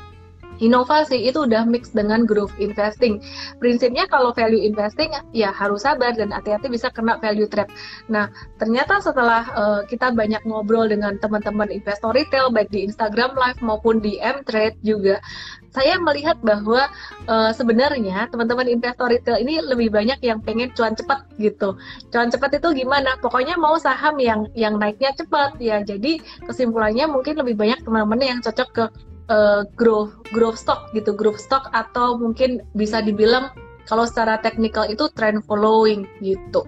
inovasi 0.59 1.15
itu 1.15 1.47
udah 1.47 1.63
mix 1.63 1.89
dengan 1.95 2.27
growth 2.27 2.51
investing. 2.59 3.23
Prinsipnya 3.57 4.05
kalau 4.11 4.35
value 4.35 4.59
investing 4.59 5.09
ya 5.31 5.55
harus 5.55 5.87
sabar 5.87 6.13
dan 6.13 6.35
hati-hati 6.35 6.67
bisa 6.67 6.91
kena 6.91 7.15
value 7.17 7.47
trap. 7.47 7.71
Nah, 8.11 8.27
ternyata 8.59 8.99
setelah 8.99 9.47
uh, 9.55 9.81
kita 9.87 10.11
banyak 10.11 10.43
ngobrol 10.43 10.91
dengan 10.91 11.15
teman-teman 11.17 11.71
investor 11.71 12.11
retail 12.11 12.51
baik 12.51 12.69
di 12.69 12.85
Instagram 12.85 13.33
Live 13.39 13.59
maupun 13.63 14.03
di 14.03 14.19
M-Trade 14.19 14.77
juga, 14.83 15.23
saya 15.69 16.01
melihat 16.01 16.38
bahwa 16.41 16.89
uh, 17.29 17.51
sebenarnya 17.53 18.29
teman-teman 18.33 18.65
investor 18.69 19.09
retail 19.09 19.38
ini 19.38 19.61
lebih 19.61 19.93
banyak 19.93 20.17
yang 20.25 20.41
pengen 20.41 20.73
cuan 20.73 20.97
cepat 20.97 21.25
gitu. 21.38 21.77
Cuan 22.09 22.29
cepat 22.33 22.57
itu 22.57 22.85
gimana? 22.85 23.17
Pokoknya 23.21 23.55
mau 23.55 23.77
saham 23.77 24.17
yang 24.17 24.49
yang 24.57 24.81
naiknya 24.81 25.13
cepat 25.13 25.57
ya. 25.61 25.81
Jadi 25.85 26.21
kesimpulannya 26.45 27.05
mungkin 27.05 27.38
lebih 27.38 27.57
banyak 27.57 27.85
teman-teman 27.85 28.19
yang 28.21 28.39
cocok 28.41 28.69
ke 28.73 28.85
uh, 29.29 29.61
growth 29.77 30.13
growth 30.33 30.57
stock 30.57 30.89
gitu 30.97 31.13
growth 31.13 31.39
stock 31.39 31.69
atau 31.71 32.17
mungkin 32.17 32.65
bisa 32.73 32.99
dibilang 32.99 33.53
kalau 33.85 34.05
secara 34.05 34.38
teknikal 34.41 34.85
itu 34.85 35.09
trend 35.17 35.41
following 35.45 36.05
gitu. 36.21 36.65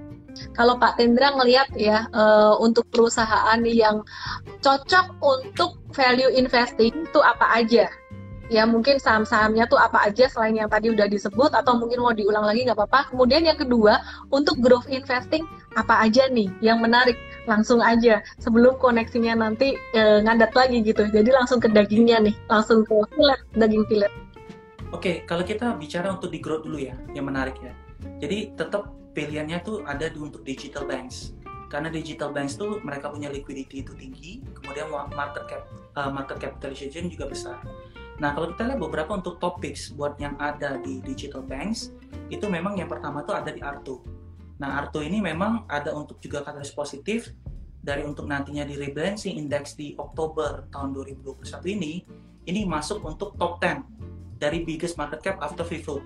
Kalau 0.56 0.80
Pak 0.80 0.98
Tendra 0.98 1.36
ngelihat 1.36 1.76
ya 1.76 2.08
uh, 2.16 2.56
untuk 2.58 2.88
perusahaan 2.90 3.60
yang 3.68 4.02
cocok 4.64 5.20
untuk 5.20 5.78
value 5.92 6.32
investing 6.34 7.06
itu 7.06 7.20
apa 7.20 7.62
aja? 7.62 7.92
Ya 8.52 8.68
mungkin 8.68 9.00
saham-sahamnya 9.00 9.72
tuh 9.72 9.80
apa 9.80 10.12
aja 10.12 10.28
selain 10.28 10.60
yang 10.60 10.68
tadi 10.68 10.92
udah 10.92 11.08
disebut 11.08 11.56
atau 11.56 11.80
mungkin 11.80 12.04
mau 12.04 12.12
diulang 12.12 12.44
lagi 12.44 12.68
nggak 12.68 12.76
apa-apa. 12.76 13.16
Kemudian 13.16 13.48
yang 13.48 13.56
kedua 13.56 14.04
untuk 14.28 14.60
growth 14.60 14.92
investing 14.92 15.48
apa 15.80 16.04
aja 16.04 16.28
nih 16.28 16.52
yang 16.60 16.84
menarik? 16.84 17.16
Langsung 17.48 17.80
aja 17.80 18.20
sebelum 18.44 18.76
koneksinya 18.78 19.40
nanti 19.40 19.80
e, 19.96 20.02
ngadat 20.22 20.52
lagi 20.52 20.84
gitu. 20.84 21.08
Jadi 21.08 21.32
langsung 21.32 21.64
ke 21.64 21.72
dagingnya 21.72 22.20
nih 22.28 22.36
langsung 22.52 22.84
ke 22.84 23.00
daging 23.56 23.88
filet 23.88 24.12
oke 24.92 25.26
kalau 25.26 25.42
kita 25.42 25.74
bicara 25.80 26.12
untuk 26.14 26.30
di 26.30 26.40
growth 26.44 26.68
dulu 26.68 26.78
ya 26.78 26.96
yang 27.16 27.26
menarik 27.26 27.58
ya. 27.64 27.74
Jadi 28.22 28.54
tetap 28.54 28.92
pilihannya 29.18 29.58
tuh 29.66 29.82
ada 29.88 30.06
di 30.12 30.20
untuk 30.20 30.46
digital 30.46 30.86
banks. 30.86 31.34
Karena 31.72 31.88
digital 31.88 32.36
banks 32.36 32.60
tuh 32.60 32.84
mereka 32.84 33.08
punya 33.08 33.32
liquidity 33.32 33.80
itu 33.80 33.96
tinggi 33.96 34.44
kemudian 34.60 34.92
market 34.92 35.48
cap 35.48 35.64
uh, 35.96 36.12
market 36.12 36.36
capitalization 36.44 37.08
juga 37.08 37.32
besar 37.32 37.64
Nah, 38.22 38.38
kalau 38.38 38.54
kita 38.54 38.70
lihat 38.70 38.80
beberapa 38.80 39.18
untuk 39.18 39.42
topics 39.42 39.90
buat 39.98 40.14
yang 40.22 40.38
ada 40.38 40.78
di 40.78 41.02
digital 41.02 41.42
banks, 41.42 41.90
itu 42.30 42.46
memang 42.46 42.78
yang 42.78 42.86
pertama 42.86 43.26
tuh 43.26 43.34
ada 43.34 43.50
di 43.50 43.58
Arto. 43.66 44.06
Nah, 44.62 44.78
Arto 44.78 45.02
ini 45.02 45.18
memang 45.18 45.66
ada 45.66 45.90
untuk 45.98 46.22
juga 46.22 46.46
katalis 46.46 46.70
positif 46.70 47.34
dari 47.82 48.06
untuk 48.06 48.30
nantinya 48.30 48.62
di 48.62 48.78
rebalancing 48.78 49.42
index 49.42 49.74
di 49.74 49.98
Oktober 49.98 50.70
tahun 50.70 50.94
2021 50.94 51.66
ini, 51.74 52.06
ini 52.46 52.62
masuk 52.62 53.02
untuk 53.02 53.34
top 53.42 53.58
10 53.58 54.38
dari 54.38 54.62
biggest 54.62 55.02
market 55.02 55.26
cap 55.26 55.42
after 55.42 55.66
float. 55.66 56.06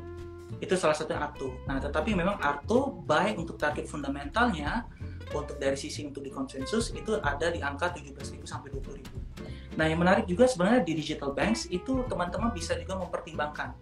Itu 0.63 0.79
salah 0.79 0.95
satu 0.95 1.11
Arto. 1.11 1.51
Nah, 1.67 1.83
tetapi 1.83 2.15
memang 2.15 2.39
Arto 2.39 2.95
baik 3.03 3.43
untuk 3.43 3.59
target 3.59 3.91
fundamentalnya 3.91 4.87
untuk 5.33 5.57
dari 5.57 5.73
sisi 5.79 6.05
untuk 6.05 6.21
di 6.21 6.29
konsensus 6.29 6.93
itu 6.93 7.17
ada 7.23 7.49
di 7.49 7.63
angka 7.63 7.95
17.000 7.95 8.45
sampai 8.45 8.69
20.000. 8.69 9.75
Nah, 9.75 9.85
yang 9.89 9.99
menarik 9.99 10.29
juga 10.29 10.47
sebenarnya 10.47 10.85
di 10.85 10.93
digital 10.95 11.35
banks 11.35 11.67
itu 11.73 12.05
teman-teman 12.07 12.53
bisa 12.53 12.77
juga 12.77 12.95
mempertimbangkan 12.99 13.75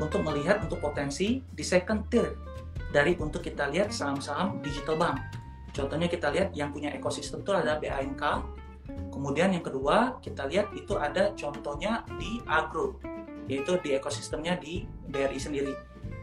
untuk 0.00 0.22
melihat 0.24 0.62
untuk 0.64 0.80
potensi 0.80 1.42
di 1.44 1.64
second 1.64 2.08
tier 2.08 2.38
dari 2.94 3.18
untuk 3.18 3.42
kita 3.42 3.68
lihat 3.68 3.90
saham-saham 3.90 4.62
digital 4.62 4.96
bank. 4.96 5.18
Contohnya 5.74 6.06
kita 6.06 6.30
lihat 6.30 6.54
yang 6.54 6.70
punya 6.70 6.94
ekosistem 6.94 7.42
itu 7.42 7.50
ada 7.50 7.76
BANK, 7.82 8.22
Kemudian 8.84 9.54
yang 9.54 9.64
kedua 9.64 10.18
kita 10.20 10.44
lihat 10.50 10.74
itu 10.76 10.98
ada 10.98 11.32
contohnya 11.32 12.04
di 12.20 12.42
agro, 12.44 12.98
yaitu 13.48 13.78
di 13.80 13.96
ekosistemnya 13.96 14.58
di 14.60 14.84
BRI 15.08 15.38
sendiri. 15.40 15.74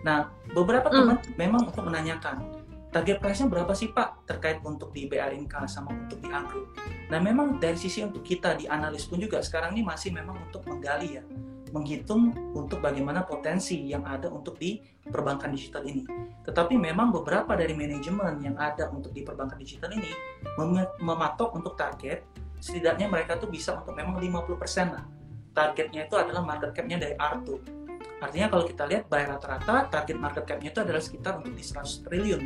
Nah, 0.06 0.30
beberapa 0.54 0.92
hmm. 0.92 0.96
teman 0.96 1.18
memang 1.40 1.62
untuk 1.72 1.88
menanyakan 1.88 2.61
target 2.92 3.18
price-nya 3.24 3.48
berapa 3.48 3.72
sih 3.72 3.90
Pak 3.96 4.28
terkait 4.28 4.60
untuk 4.68 4.92
di 4.92 5.08
BRI 5.08 5.40
Inka 5.40 5.64
sama 5.66 5.96
untuk 5.96 6.20
di 6.20 6.28
agro. 6.28 6.70
Nah, 7.08 7.20
memang 7.24 7.58
dari 7.58 7.80
sisi 7.80 8.04
untuk 8.04 8.22
kita 8.24 8.60
di 8.60 8.68
analis 8.68 9.08
pun 9.08 9.20
juga 9.20 9.40
sekarang 9.40 9.76
ini 9.76 9.84
masih 9.84 10.12
memang 10.12 10.38
untuk 10.48 10.68
menggali 10.68 11.20
ya 11.20 11.24
menghitung 11.72 12.36
untuk 12.52 12.84
bagaimana 12.84 13.24
potensi 13.24 13.88
yang 13.88 14.04
ada 14.04 14.28
untuk 14.28 14.60
di 14.60 14.84
perbankan 15.08 15.56
digital 15.56 15.88
ini. 15.88 16.04
Tetapi 16.44 16.76
memang 16.76 17.16
beberapa 17.16 17.56
dari 17.56 17.72
manajemen 17.72 18.44
yang 18.44 18.60
ada 18.60 18.92
untuk 18.92 19.16
di 19.16 19.24
perbankan 19.24 19.56
digital 19.56 19.96
ini 19.96 20.12
mem 20.60 20.84
mematok 21.00 21.56
untuk 21.56 21.80
target 21.80 22.28
setidaknya 22.62 23.10
mereka 23.10 23.40
tuh 23.40 23.50
bisa 23.50 23.74
untuk 23.74 23.98
memang 23.98 24.22
50% 24.22 24.94
lah. 24.94 25.08
Targetnya 25.52 26.08
itu 26.08 26.16
adalah 26.16 26.46
market 26.46 26.72
cap-nya 26.72 26.96
dari 27.02 27.16
R2. 27.18 27.81
Artinya 28.22 28.48
kalau 28.54 28.70
kita 28.70 28.86
lihat 28.86 29.10
by 29.10 29.26
rata-rata 29.26 29.90
target 29.90 30.18
market 30.22 30.46
cap-nya 30.46 30.70
itu 30.70 30.82
adalah 30.86 31.02
sekitar 31.02 31.42
untuk 31.42 31.58
di 31.58 31.64
100 31.66 32.06
triliun. 32.06 32.42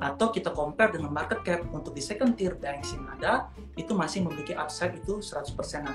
Atau 0.00 0.34
kita 0.34 0.50
compare 0.50 0.96
dengan 0.96 1.12
market 1.12 1.44
cap 1.44 1.62
untuk 1.70 1.94
di 1.94 2.02
second 2.02 2.34
tier 2.34 2.56
banks 2.56 2.96
yang 2.96 3.06
ada, 3.12 3.52
itu 3.76 3.92
masih 3.92 4.24
memiliki 4.24 4.56
upside 4.56 4.98
itu 4.98 5.20
100%-an. 5.20 5.94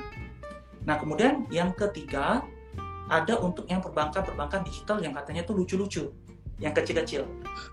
Nah 0.85 0.95
kemudian 0.95 1.49
yang 1.51 1.75
ketiga, 1.75 2.45
ada 3.07 3.39
untuk 3.39 3.67
yang 3.67 3.79
perbankan-perbankan 3.79 4.67
digital 4.67 4.99
yang 4.99 5.15
katanya 5.15 5.43
tuh 5.47 5.55
lucu-lucu, 5.59 6.11
yang 6.59 6.75
kecil-kecil. 6.75 7.23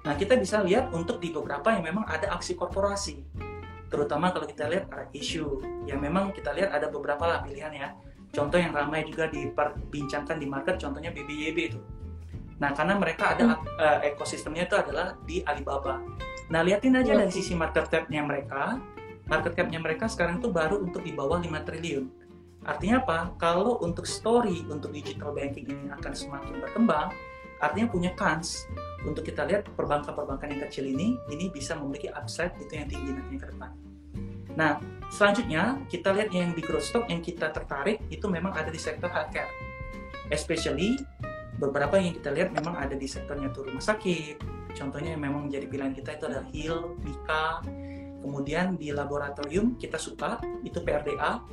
Nah, 0.07 0.15
kita 0.15 0.39
bisa 0.39 0.63
lihat 0.63 0.95
untuk 0.95 1.19
di 1.19 1.35
beberapa 1.35 1.75
yang 1.75 1.83
memang 1.83 2.07
ada 2.07 2.31
aksi 2.33 2.55
korporasi. 2.55 3.25
Terutama 3.91 4.31
kalau 4.35 4.47
kita 4.47 4.67
lihat 4.71 4.91
ada 4.91 5.07
isu 5.15 5.63
yang 5.87 6.03
memang 6.03 6.35
kita 6.35 6.51
lihat 6.51 6.75
ada 6.75 6.91
beberapa 6.91 7.27
lah 7.27 7.39
pilihan 7.43 7.71
ya. 7.75 7.89
Contoh 8.35 8.59
yang 8.59 8.75
ramai 8.75 9.07
juga 9.07 9.31
diperbincangkan 9.31 10.37
di 10.43 10.47
market 10.51 10.83
contohnya 10.83 11.15
BBYB 11.15 11.59
itu. 11.71 11.81
Nah, 12.59 12.75
karena 12.75 12.99
mereka 12.99 13.39
ada 13.39 13.63
uh, 13.79 13.99
ekosistemnya 14.03 14.67
itu 14.67 14.75
adalah 14.75 15.15
di 15.23 15.41
Alibaba. 15.47 16.03
Nah, 16.51 16.61
liatin 16.67 16.99
aja 16.99 17.15
dari 17.15 17.31
sisi 17.31 17.55
market 17.55 17.87
cap-nya 17.87 18.27
mereka. 18.27 18.83
Market 19.31 19.55
cap-nya 19.55 19.79
mereka 19.79 20.11
sekarang 20.11 20.43
itu 20.43 20.51
baru 20.51 20.83
untuk 20.83 21.01
di 21.07 21.15
bawah 21.15 21.41
5 21.41 21.49
triliun 21.65 22.25
Artinya 22.65 23.05
apa? 23.05 23.19
Kalau 23.37 23.77
untuk 23.85 24.09
story 24.09 24.65
untuk 24.73 24.97
digital 24.97 25.37
banking 25.37 25.69
ini 25.69 25.93
akan 25.93 26.13
semakin 26.17 26.65
berkembang, 26.65 27.13
artinya 27.61 27.87
punya 27.93 28.11
kans 28.17 28.65
untuk 29.05 29.21
kita 29.21 29.45
lihat 29.45 29.69
perbankan-perbankan 29.77 30.57
yang 30.57 30.63
kecil 30.69 30.89
ini, 30.89 31.21
ini 31.29 31.53
bisa 31.53 31.77
memiliki 31.77 32.09
upside 32.17 32.57
itu 32.57 32.73
yang 32.73 32.89
tinggi 32.89 33.13
nantinya 33.13 33.41
ke 33.45 33.49
depan. 33.53 33.71
Nah, 34.57 34.81
selanjutnya 35.13 35.81
kita 35.89 36.13
lihat 36.15 36.31
yang 36.33 36.53
di 36.53 36.63
growth 36.65 36.89
stock 36.89 37.05
yang 37.09 37.21
kita 37.21 37.51
tertarik 37.51 38.01
itu 38.09 38.25
memang 38.29 38.55
ada 38.57 38.69
di 38.69 38.81
sektor 38.81 39.09
healthcare. 39.09 39.51
Especially 40.33 40.97
beberapa 41.61 42.01
yang 42.01 42.17
kita 42.17 42.31
lihat 42.33 42.51
memang 42.55 42.75
ada 42.79 42.97
di 42.97 43.09
sektornya 43.09 43.53
tuh 43.53 43.69
rumah 43.69 43.83
sakit. 43.83 44.41
Contohnya 44.75 45.15
yang 45.15 45.23
memang 45.23 45.47
menjadi 45.47 45.67
pilihan 45.71 45.93
kita 45.95 46.19
itu 46.19 46.25
adalah 46.27 46.47
Heal, 46.51 46.99
Mika. 47.05 47.63
Kemudian 48.25 48.81
di 48.81 48.91
laboratorium 48.91 49.77
kita 49.77 50.01
suka 50.01 50.41
itu 50.65 50.81
PRDA, 50.81 51.45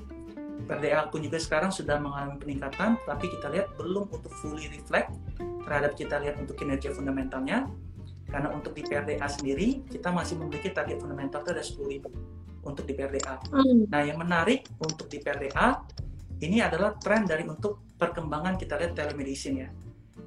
PRDA 0.65 1.11
pun 1.11 1.19
juga 1.19 1.35
sekarang 1.35 1.67
sudah 1.67 1.99
mengalami 1.99 2.39
peningkatan, 2.39 2.95
tapi 3.03 3.27
kita 3.27 3.51
lihat 3.51 3.75
belum 3.75 4.07
untuk 4.07 4.31
fully 4.39 4.71
reflect 4.71 5.11
terhadap 5.67 5.99
kita 5.99 6.17
lihat 6.23 6.39
untuk 6.39 6.55
kinerja 6.55 6.95
fundamentalnya. 6.95 7.67
Karena 8.31 8.47
untuk 8.55 8.71
di 8.71 8.87
PRDA 8.87 9.27
sendiri, 9.27 9.83
kita 9.91 10.07
masih 10.15 10.39
memiliki 10.39 10.71
target 10.71 11.03
fundamental 11.03 11.43
itu 11.43 11.51
ada 11.51 11.63
10.000 12.07 12.40
untuk 12.65 12.85
di 12.85 12.93
PRDA. 12.93 13.35
Hmm. 13.49 13.89
Nah, 13.89 14.01
yang 14.05 14.17
menarik 14.21 14.67
untuk 14.81 15.09
di 15.09 15.21
PRDA, 15.21 15.81
ini 16.41 16.57
adalah 16.61 16.97
tren 16.97 17.25
dari 17.25 17.45
untuk 17.45 17.85
perkembangan 17.97 18.57
kita 18.57 18.77
lihat 18.77 18.93
telemedicine 18.97 19.57
ya. 19.65 19.69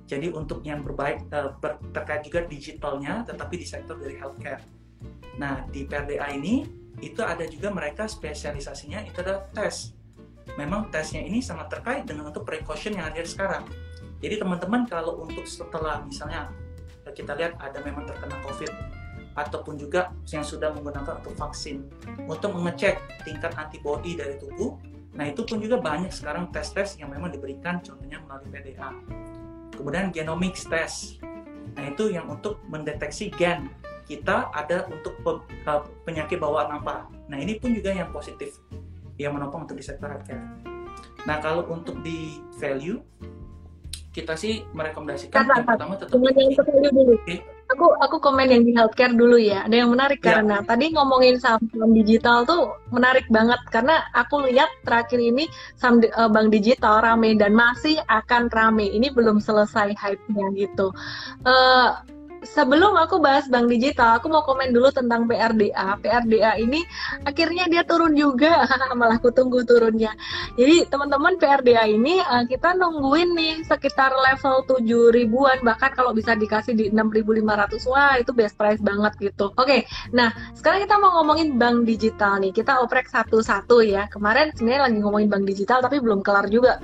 Jadi 0.05 0.29
untuk 0.31 0.61
yang 0.63 0.85
berbaik 0.85 1.27
uh, 1.33 1.57
ber, 1.57 1.81
terkait 1.91 2.23
juga 2.27 2.45
digitalnya, 2.45 3.25
tetapi 3.25 3.55
di 3.57 3.67
sektor 3.67 3.97
dari 3.97 4.21
healthcare. 4.21 4.61
Nah, 5.41 5.65
di 5.73 5.89
PRDA 5.89 6.31
ini, 6.37 6.63
itu 7.03 7.21
ada 7.25 7.43
juga 7.51 7.75
mereka 7.75 8.07
spesialisasinya 8.07 9.03
itu 9.03 9.19
adalah 9.19 9.51
tes 9.51 9.95
memang 10.55 10.87
tesnya 10.93 11.23
ini 11.25 11.43
sangat 11.43 11.73
terkait 11.73 12.05
dengan 12.07 12.31
untuk 12.31 12.47
precaution 12.47 12.95
yang 12.95 13.11
ada 13.11 13.25
sekarang. 13.27 13.65
Jadi 14.23 14.41
teman-teman 14.41 14.87
kalau 14.87 15.27
untuk 15.27 15.45
setelah 15.45 16.01
misalnya 16.07 16.49
kita 17.13 17.37
lihat 17.37 17.59
ada 17.61 17.79
memang 17.85 18.09
terkena 18.09 18.39
COVID 18.47 18.71
ataupun 19.35 19.75
juga 19.75 20.15
yang 20.31 20.47
sudah 20.47 20.71
menggunakan 20.71 21.19
untuk 21.23 21.35
vaksin 21.35 21.83
untuk 22.31 22.55
mengecek 22.55 23.03
tingkat 23.27 23.51
antibodi 23.59 24.15
dari 24.15 24.39
tubuh. 24.39 24.79
Nah 25.15 25.31
itu 25.31 25.47
pun 25.47 25.63
juga 25.63 25.79
banyak 25.79 26.11
sekarang 26.11 26.51
tes-tes 26.51 26.99
yang 26.99 27.11
memang 27.11 27.31
diberikan 27.31 27.79
contohnya 27.83 28.19
melalui 28.23 28.51
PDA. 28.51 28.91
Kemudian 29.75 30.15
genomics 30.15 30.67
test. 30.67 31.19
Nah 31.75 31.91
itu 31.91 32.15
yang 32.15 32.31
untuk 32.31 32.63
mendeteksi 32.71 33.31
gen 33.35 33.71
kita 34.07 34.53
ada 34.55 34.87
untuk 34.87 35.19
penyakit 36.07 36.39
bawaan 36.39 36.79
apa. 36.79 37.11
Nah 37.27 37.39
ini 37.39 37.59
pun 37.59 37.75
juga 37.75 37.91
yang 37.91 38.11
positif 38.15 38.59
yang 39.19 39.35
menopang 39.35 39.67
untuk 39.67 39.79
di 39.79 39.85
sektor 39.87 40.11
healthcare. 40.11 40.43
Nah 41.27 41.39
kalau 41.43 41.67
untuk 41.71 41.99
di 42.03 42.39
value 42.59 43.01
kita 44.15 44.39
sih 44.39 44.63
merekomendasikan 44.71 45.43
Kata, 45.43 45.59
yang 45.59 45.67
pertama 45.67 45.93
tetap 45.99 46.15
yang 46.15 46.55
value 46.55 46.93
dulu. 46.95 47.15
Okay. 47.27 47.54
Aku 47.75 47.91
aku 47.99 48.17
komen 48.23 48.47
yang 48.47 48.63
di 48.63 48.73
healthcare 48.73 49.13
dulu 49.13 49.35
ya. 49.35 49.67
Ada 49.67 49.83
yang 49.83 49.91
menarik 49.91 50.23
ya. 50.23 50.39
karena 50.39 50.63
tadi 50.63 50.95
ngomongin 50.95 51.43
saham 51.43 51.91
digital 51.91 52.47
tuh 52.47 52.79
menarik 52.95 53.27
banget 53.29 53.59
karena 53.75 54.07
aku 54.15 54.47
lihat 54.47 54.71
terakhir 54.87 55.19
ini 55.19 55.51
saham 55.75 55.99
uh, 56.15 56.31
bank 56.31 56.55
digital 56.55 57.03
rame 57.03 57.35
dan 57.35 57.53
masih 57.53 57.99
akan 58.07 58.47
rame. 58.55 58.87
Ini 58.95 59.11
belum 59.11 59.43
selesai 59.43 59.99
hype-nya 59.99 60.47
gitu. 60.55 60.95
Uh, 61.43 61.99
sebelum 62.45 62.95
aku 62.95 63.19
bahas 63.19 63.49
bank 63.49 63.73
digital, 63.73 64.21
aku 64.21 64.29
mau 64.29 64.45
komen 64.45 64.71
dulu 64.71 64.93
tentang 64.93 65.25
PRDA. 65.25 65.97
PRDA 65.99 66.61
ini 66.61 66.85
akhirnya 67.25 67.67
dia 67.67 67.83
turun 67.83 68.13
juga, 68.15 68.65
malah 69.01 69.19
aku 69.19 69.33
tunggu 69.33 69.65
turunnya. 69.65 70.13
Jadi 70.55 70.87
teman-teman 70.89 71.41
PRDA 71.41 71.89
ini 71.89 72.21
uh, 72.21 72.45
kita 72.45 72.77
nungguin 72.77 73.35
nih 73.35 73.55
sekitar 73.67 74.13
level 74.13 74.65
7 74.69 75.17
ribuan, 75.17 75.59
bahkan 75.65 75.91
kalau 75.97 76.13
bisa 76.13 76.37
dikasih 76.37 76.77
di 76.77 76.85
6.500, 76.93 77.91
wah 77.91 78.15
itu 78.21 78.31
best 78.31 78.55
price 78.55 78.81
banget 78.85 79.17
gitu. 79.19 79.51
Oke, 79.57 79.67
okay, 79.67 79.81
nah 80.13 80.31
sekarang 80.55 80.85
kita 80.85 81.01
mau 81.01 81.21
ngomongin 81.21 81.57
bank 81.57 81.89
digital 81.89 82.39
nih. 82.39 82.53
Kita 82.53 82.85
oprek 82.85 83.11
satu-satu 83.11 83.83
ya. 83.83 84.07
Kemarin 84.13 84.53
sebenarnya 84.55 84.83
lagi 84.91 84.99
ngomongin 85.01 85.29
bank 85.33 85.45
digital 85.49 85.83
tapi 85.83 85.99
belum 85.99 86.21
kelar 86.21 86.47
juga 86.53 86.79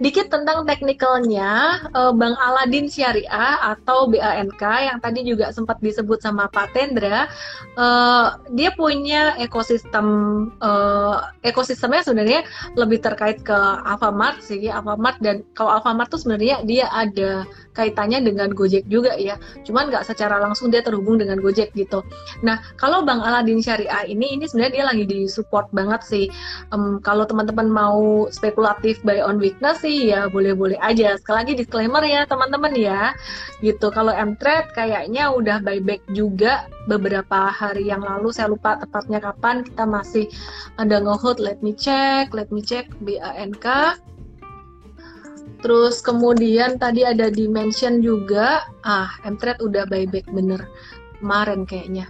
Dikit 0.00 0.32
tentang 0.32 0.64
teknikalnya, 0.64 1.76
uh, 1.92 2.08
Bank 2.16 2.32
Aladin 2.40 2.88
Syariah 2.88 3.76
atau 3.76 4.08
BANK 4.08 4.62
yang 4.64 4.96
tadi 4.96 5.28
juga 5.28 5.52
sempat 5.52 5.76
disebut 5.84 6.24
sama 6.24 6.48
Pak 6.48 6.72
Tendra, 6.72 7.28
uh, 7.76 8.40
dia 8.56 8.72
punya 8.72 9.36
ekosistem 9.36 10.08
uh, 10.64 11.20
ekosistemnya 11.44 12.00
sebenarnya 12.00 12.40
lebih 12.80 13.04
terkait 13.04 13.44
ke 13.44 13.52
Alfamart 13.84 14.40
sih, 14.40 14.72
Alfamart 14.72 15.20
dan 15.20 15.44
kalau 15.52 15.76
Alfamart 15.76 16.08
tuh 16.08 16.24
sebenarnya 16.24 16.64
dia 16.64 16.88
ada 16.96 17.44
kaitannya 17.76 18.24
dengan 18.24 18.56
Gojek 18.56 18.88
juga 18.88 19.12
ya, 19.20 19.36
cuman 19.68 19.92
nggak 19.92 20.08
secara 20.08 20.40
langsung 20.40 20.72
dia 20.72 20.80
terhubung 20.80 21.20
dengan 21.20 21.44
Gojek 21.44 21.76
gitu. 21.76 22.00
Nah 22.40 22.56
kalau 22.80 23.04
Bank 23.04 23.20
Aladin 23.20 23.60
Syariah 23.60 24.08
ini 24.08 24.32
ini 24.32 24.48
sebenarnya 24.48 24.80
dia 24.80 24.84
lagi 24.88 25.04
di 25.04 25.18
support 25.28 25.68
banget 25.76 26.00
sih. 26.08 26.26
Kalau 27.04 27.28
teman-teman 27.28 27.68
mau 27.68 28.24
spekulatif 28.32 28.96
buy 29.04 29.20
on 29.20 29.36
weakness 29.36 29.84
sih 29.84 29.89
sih 29.90 30.14
ya 30.14 30.30
boleh-boleh 30.30 30.78
aja. 30.78 31.18
Sekali 31.18 31.36
lagi 31.42 31.52
disclaimer 31.58 32.06
ya 32.06 32.22
teman-teman 32.30 32.70
ya. 32.78 33.10
Gitu. 33.58 33.90
Kalau 33.90 34.14
M-Trade 34.14 34.70
kayaknya 34.70 35.34
udah 35.34 35.58
buyback 35.58 36.06
juga 36.14 36.70
beberapa 36.86 37.50
hari 37.50 37.90
yang 37.90 38.06
lalu. 38.06 38.30
Saya 38.30 38.54
lupa 38.54 38.78
tepatnya 38.78 39.18
kapan. 39.18 39.66
Kita 39.66 39.82
masih 39.82 40.30
ada 40.78 41.02
ngehold. 41.02 41.42
Let 41.42 41.58
me 41.66 41.74
check. 41.74 42.30
Let 42.30 42.54
me 42.54 42.62
check 42.62 42.86
BANK. 43.02 43.66
Terus 45.60 45.98
kemudian 46.00 46.78
tadi 46.78 47.02
ada 47.02 47.26
dimension 47.26 47.98
juga. 47.98 48.62
Ah, 48.86 49.10
M-Trade 49.26 49.58
udah 49.58 49.90
buyback 49.90 50.30
bener. 50.30 50.70
Kemarin 51.18 51.66
kayaknya. 51.66 52.06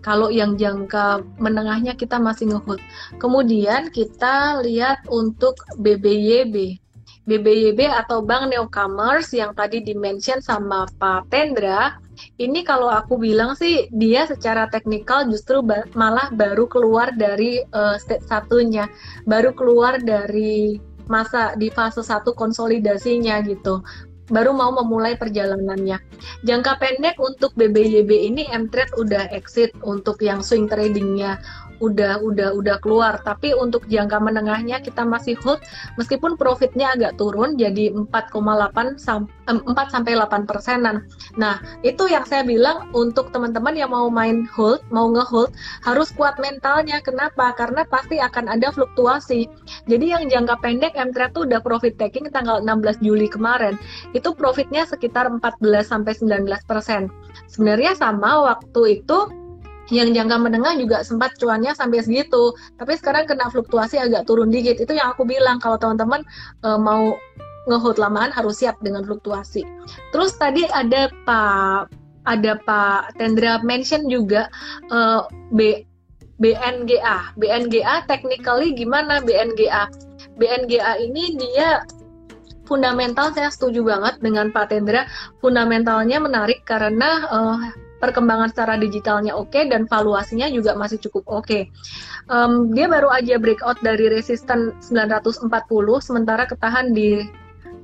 Kalau 0.00 0.30
yang 0.30 0.54
jangka 0.54 1.20
menengahnya 1.42 1.92
kita 1.92 2.16
masih 2.16 2.54
ngehold. 2.54 2.80
Kemudian 3.20 3.92
kita 3.92 4.64
lihat 4.64 5.04
untuk 5.10 5.58
BBYB. 5.76 6.87
BBYB 7.28 7.92
atau 7.92 8.24
Bank 8.24 8.48
Newcomers 8.48 9.28
yang 9.36 9.52
tadi 9.52 9.84
dimention 9.84 10.40
sama 10.40 10.88
Pak 10.96 11.28
Tendra, 11.28 12.00
ini 12.40 12.64
kalau 12.64 12.88
aku 12.88 13.20
bilang 13.20 13.52
sih 13.52 13.86
dia 13.92 14.24
secara 14.24 14.66
teknikal 14.72 15.28
justru 15.28 15.60
ba 15.60 15.84
malah 15.92 16.32
baru 16.32 16.64
keluar 16.64 17.12
dari 17.12 17.60
uh, 17.76 18.00
stage 18.00 18.24
satunya, 18.24 18.88
baru 19.28 19.52
keluar 19.52 20.00
dari 20.00 20.80
masa 21.08 21.52
di 21.56 21.68
fase 21.68 22.00
satu 22.00 22.32
konsolidasinya 22.32 23.40
gitu 23.44 23.80
baru 24.28 24.52
mau 24.52 24.72
memulai 24.72 25.16
perjalanannya. 25.16 25.98
Jangka 26.44 26.76
pendek 26.78 27.16
untuk 27.16 27.56
BBYB 27.56 28.10
ini 28.28 28.44
M-Trade 28.52 28.94
udah 29.00 29.24
exit 29.32 29.72
untuk 29.82 30.20
yang 30.20 30.44
swing 30.44 30.68
tradingnya 30.68 31.40
udah 31.78 32.20
udah 32.22 32.54
udah 32.54 32.76
keluar 32.82 33.18
tapi 33.22 33.54
untuk 33.54 33.86
jangka 33.86 34.18
menengahnya 34.18 34.82
kita 34.82 35.06
masih 35.06 35.38
hold 35.42 35.62
meskipun 35.96 36.34
profitnya 36.34 36.94
agak 36.94 37.18
turun 37.18 37.54
jadi 37.54 37.94
4,8 37.94 38.98
sampai 38.98 39.30
4 39.48 39.64
sampai 39.88 40.12
8 40.12 40.44
persenan. 40.44 41.08
Nah 41.40 41.56
itu 41.80 42.04
yang 42.10 42.28
saya 42.28 42.44
bilang 42.44 42.92
untuk 42.92 43.32
teman-teman 43.32 43.72
yang 43.72 43.90
mau 43.94 44.12
main 44.12 44.44
hold 44.52 44.84
mau 44.92 45.08
ngehold 45.08 45.54
harus 45.80 46.12
kuat 46.12 46.36
mentalnya 46.36 47.00
kenapa 47.00 47.56
karena 47.56 47.88
pasti 47.88 48.20
akan 48.20 48.52
ada 48.52 48.68
fluktuasi. 48.74 49.48
Jadi 49.88 50.12
yang 50.12 50.28
jangka 50.28 50.60
pendek 50.60 50.92
M-Trade 50.98 51.32
tuh 51.32 51.48
udah 51.48 51.60
profit 51.64 51.96
taking 51.96 52.28
tanggal 52.28 52.60
16 52.60 53.00
Juli 53.00 53.30
kemarin 53.32 53.80
itu 54.12 54.36
profitnya 54.36 54.84
sekitar 54.84 55.30
14 55.32 55.64
sampai 55.86 56.12
19 56.12 56.44
persen. 56.68 57.08
Sebenarnya 57.48 57.96
sama 57.96 58.44
waktu 58.44 59.00
itu 59.00 59.18
yang 59.88 60.12
jangka 60.12 60.36
menengah 60.36 60.76
juga 60.76 61.00
sempat 61.04 61.36
cuannya 61.40 61.72
sampai 61.72 62.04
segitu. 62.04 62.52
Tapi 62.76 62.96
sekarang 62.96 63.24
kena 63.24 63.48
fluktuasi 63.48 63.96
agak 63.96 64.28
turun 64.28 64.52
dikit. 64.52 64.76
Itu 64.80 64.92
yang 64.96 65.12
aku 65.16 65.24
bilang 65.24 65.60
kalau 65.60 65.80
teman-teman 65.80 66.24
e, 66.64 66.68
mau 66.76 67.16
ngehold 67.68 68.00
lamaan 68.00 68.32
harus 68.32 68.60
siap 68.60 68.76
dengan 68.84 69.04
fluktuasi. 69.04 69.64
Terus 70.12 70.36
tadi 70.36 70.64
ada 70.68 71.08
Pak 71.24 71.92
ada 72.28 72.60
Pak 72.60 73.16
Tendra 73.16 73.60
mention 73.64 74.08
juga 74.12 74.52
e, 74.92 74.98
B 75.52 75.60
BNGA 76.38 77.34
BNGA 77.34 78.06
technically 78.06 78.70
gimana 78.76 79.18
BNGA 79.24 79.90
BNGA 80.38 81.02
ini 81.02 81.34
dia 81.34 81.82
fundamental 82.68 83.32
saya 83.32 83.48
setuju 83.48 83.80
banget 83.80 84.20
dengan 84.20 84.52
Pak 84.52 84.68
Tendra. 84.68 85.08
Fundamentalnya 85.40 86.20
menarik 86.20 86.62
karena 86.68 87.24
uh, 87.32 87.56
perkembangan 87.98 88.50
secara 88.54 88.78
digitalnya 88.78 89.34
oke 89.34 89.50
okay, 89.52 89.66
dan 89.66 89.84
valuasinya 89.90 90.46
juga 90.50 90.74
masih 90.78 90.98
cukup 91.02 91.26
oke. 91.26 91.46
Okay. 91.46 91.62
Um, 92.30 92.72
dia 92.72 92.86
baru 92.86 93.10
aja 93.10 93.36
breakout 93.38 93.78
dari 93.82 94.08
resisten 94.10 94.74
940 94.80 95.50
sementara 96.00 96.46
ketahan 96.46 96.94
di 96.94 97.26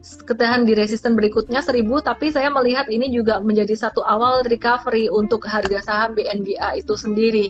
ketahan 0.05 0.69
di 0.69 0.77
resisten 0.77 1.17
berikutnya 1.17 1.65
1000 1.65 1.81
tapi 2.05 2.29
saya 2.29 2.53
melihat 2.53 2.93
ini 2.93 3.09
juga 3.09 3.41
menjadi 3.41 3.73
satu 3.73 4.05
awal 4.05 4.45
recovery 4.45 5.09
untuk 5.09 5.49
harga 5.49 5.81
saham 5.81 6.13
BNGA 6.13 6.77
itu 6.77 6.93
sendiri. 6.93 7.49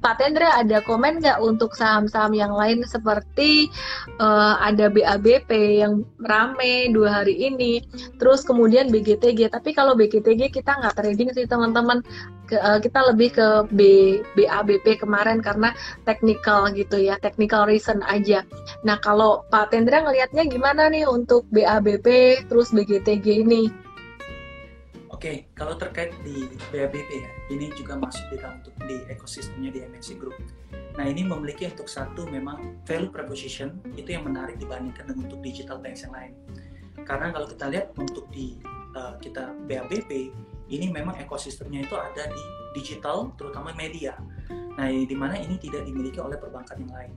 Pak 0.00 0.22
Tendra 0.22 0.58
ada 0.58 0.80
komen 0.82 1.20
nggak 1.20 1.38
untuk 1.42 1.74
saham-saham 1.76 2.32
yang 2.34 2.52
lain 2.54 2.82
seperti 2.86 3.68
uh, 4.18 4.58
ada 4.62 4.90
BABP 4.90 5.82
yang 5.82 6.02
rame 6.22 6.90
dua 6.90 7.22
hari 7.22 7.36
ini, 7.50 7.84
terus 8.18 8.42
kemudian 8.42 8.90
BGTG. 8.90 9.52
Tapi 9.52 9.70
kalau 9.76 9.98
BGTG 9.98 10.50
kita 10.50 10.78
nggak 10.80 10.96
trading 10.98 11.30
sih 11.34 11.44
teman-teman, 11.44 12.00
uh, 12.54 12.78
kita 12.80 13.00
lebih 13.12 13.36
ke 13.36 13.48
B, 13.70 13.80
BABP 14.34 15.04
kemarin 15.04 15.44
karena 15.44 15.76
technical 16.08 16.70
gitu 16.72 16.96
ya, 16.98 17.20
technical 17.20 17.68
reason 17.68 18.00
aja. 18.06 18.42
Nah 18.82 18.98
kalau 19.02 19.44
Pak 19.52 19.74
Tendra 19.74 20.02
ngelihatnya 20.02 20.48
gimana 20.48 20.88
nih 20.88 21.06
untuk 21.06 21.46
BABP 21.52 22.40
terus 22.48 22.72
BGTG 22.72 23.44
ini? 23.46 23.83
Oke, 25.24 25.48
kalau 25.56 25.72
terkait 25.80 26.12
di 26.20 26.52
BABP 26.68 27.08
ya, 27.08 27.30
ini 27.48 27.72
juga 27.72 27.96
masuk 27.96 28.28
di 28.28 28.36
dalam 28.44 28.60
untuk 28.60 28.76
di 28.84 29.08
ekosistemnya 29.08 29.72
di 29.72 29.80
MNC 29.80 30.20
Group. 30.20 30.36
Nah, 31.00 31.08
ini 31.08 31.24
memiliki 31.24 31.64
untuk 31.64 31.88
satu 31.88 32.28
memang 32.28 32.84
value 32.84 33.08
proposition 33.08 33.80
itu 33.96 34.12
yang 34.12 34.28
menarik 34.28 34.60
dibandingkan 34.60 35.08
dengan 35.08 35.24
untuk 35.24 35.40
digital 35.40 35.80
banks 35.80 36.04
yang 36.04 36.12
lain. 36.12 36.36
Karena 37.08 37.32
kalau 37.32 37.48
kita 37.48 37.72
lihat 37.72 37.96
untuk 37.96 38.28
di 38.28 38.60
uh, 39.00 39.16
kita 39.16 39.56
BABP, 39.64 40.28
ini 40.68 40.92
memang 40.92 41.16
ekosistemnya 41.16 41.88
itu 41.88 41.96
ada 41.96 42.28
di 42.28 42.44
digital, 42.76 43.32
terutama 43.40 43.72
media. 43.72 44.20
Nah, 44.76 44.92
di 44.92 45.16
mana 45.16 45.40
ini 45.40 45.56
tidak 45.56 45.88
dimiliki 45.88 46.20
oleh 46.20 46.36
perbankan 46.36 46.84
yang 46.84 46.92
lain. 46.92 47.16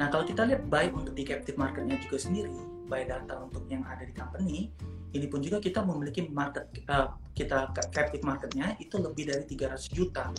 Nah, 0.00 0.08
kalau 0.08 0.24
kita 0.24 0.48
lihat 0.48 0.72
buy 0.72 0.88
untuk 0.88 1.12
di 1.12 1.28
captive 1.28 1.60
marketnya 1.60 2.00
juga 2.00 2.16
sendiri, 2.16 2.56
buy 2.88 3.04
data 3.04 3.44
untuk 3.44 3.68
yang 3.68 3.84
ada 3.84 4.08
di 4.08 4.14
company, 4.16 4.72
ini 5.12 5.26
pun 5.28 5.44
juga 5.44 5.60
kita 5.60 5.84
memiliki 5.84 6.24
market 6.28 6.72
uh, 6.88 7.12
kita 7.32 7.72
captive 7.92 8.24
marketnya 8.24 8.76
itu 8.80 8.96
lebih 9.00 9.28
dari 9.28 9.44
300 9.44 9.88
juta 9.92 10.32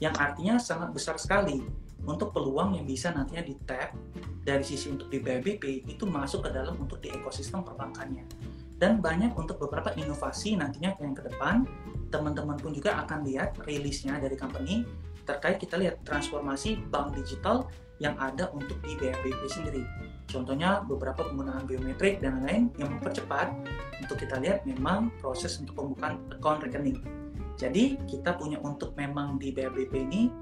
yang 0.00 0.16
artinya 0.16 0.56
sangat 0.56 0.90
besar 0.90 1.16
sekali. 1.20 1.62
Untuk 2.00 2.32
peluang 2.32 2.80
yang 2.80 2.88
bisa 2.88 3.12
nantinya 3.12 3.44
di 3.44 3.54
tap 3.68 3.92
dari 4.40 4.64
sisi 4.64 4.88
untuk 4.88 5.12
di 5.12 5.20
BBP 5.20 5.84
itu 5.84 6.08
masuk 6.08 6.48
ke 6.48 6.50
dalam 6.56 6.80
untuk 6.80 6.96
di 7.04 7.12
ekosistem 7.12 7.60
perbankannya. 7.60 8.24
Dan 8.80 9.04
banyak 9.04 9.36
untuk 9.36 9.60
beberapa 9.60 9.92
inovasi 9.92 10.56
nantinya 10.56 10.96
yang 10.96 11.12
ke 11.12 11.28
depan 11.28 11.68
teman-teman 12.08 12.56
pun 12.56 12.72
juga 12.72 12.96
akan 13.04 13.28
lihat 13.28 13.60
rilisnya 13.68 14.16
dari 14.16 14.32
company. 14.32 14.88
Terkait 15.28 15.60
kita 15.60 15.76
lihat 15.76 16.00
transformasi 16.08 16.80
bank 16.88 17.20
digital 17.20 17.68
yang 18.00 18.16
ada 18.16 18.48
untuk 18.50 18.80
di 18.82 18.96
BABP 18.96 19.44
sendiri. 19.46 19.84
Contohnya 20.26 20.80
beberapa 20.82 21.26
penggunaan 21.26 21.68
biometrik 21.68 22.24
dan 22.24 22.40
lain-lain 22.40 22.72
yang 22.80 22.90
mempercepat 22.96 23.52
untuk 24.00 24.16
kita 24.16 24.40
lihat 24.40 24.64
memang 24.64 25.12
proses 25.20 25.60
untuk 25.60 25.76
pembukaan 25.76 26.18
account 26.32 26.64
rekening. 26.64 26.98
Jadi 27.60 28.00
kita 28.08 28.40
punya 28.40 28.56
untuk 28.64 28.96
memang 28.96 29.36
di 29.36 29.52
BABP 29.52 29.92
ini 29.92 30.32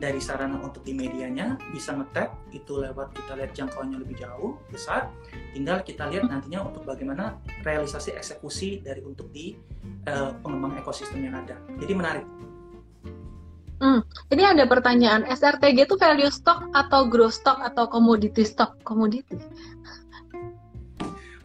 dari 0.00 0.16
sarana 0.16 0.56
untuk 0.64 0.80
di 0.80 0.96
medianya 0.96 1.60
bisa 1.76 1.92
ngetap 1.92 2.32
itu 2.56 2.80
lewat 2.80 3.12
kita 3.12 3.36
lihat 3.36 3.52
jangkauannya 3.52 4.00
lebih 4.00 4.16
jauh 4.16 4.56
besar 4.72 5.12
tinggal 5.52 5.84
kita 5.84 6.08
lihat 6.08 6.24
nantinya 6.24 6.72
untuk 6.72 6.88
bagaimana 6.88 7.36
realisasi 7.60 8.16
eksekusi 8.16 8.80
dari 8.80 9.04
untuk 9.04 9.28
di 9.28 9.60
uh, 10.08 10.32
pengembang 10.40 10.80
ekosistem 10.80 11.28
yang 11.28 11.36
ada 11.36 11.60
jadi 11.76 11.92
menarik 11.92 12.24
Hmm, 13.80 14.04
ini 14.28 14.44
ada 14.44 14.68
pertanyaan, 14.68 15.24
SRTG 15.24 15.88
itu 15.88 15.96
value 15.96 16.28
stock 16.28 16.68
atau 16.76 17.08
growth 17.08 17.40
stock 17.40 17.64
atau 17.64 17.88
commodity 17.88 18.44
stock? 18.44 18.76
Commodity. 18.84 19.40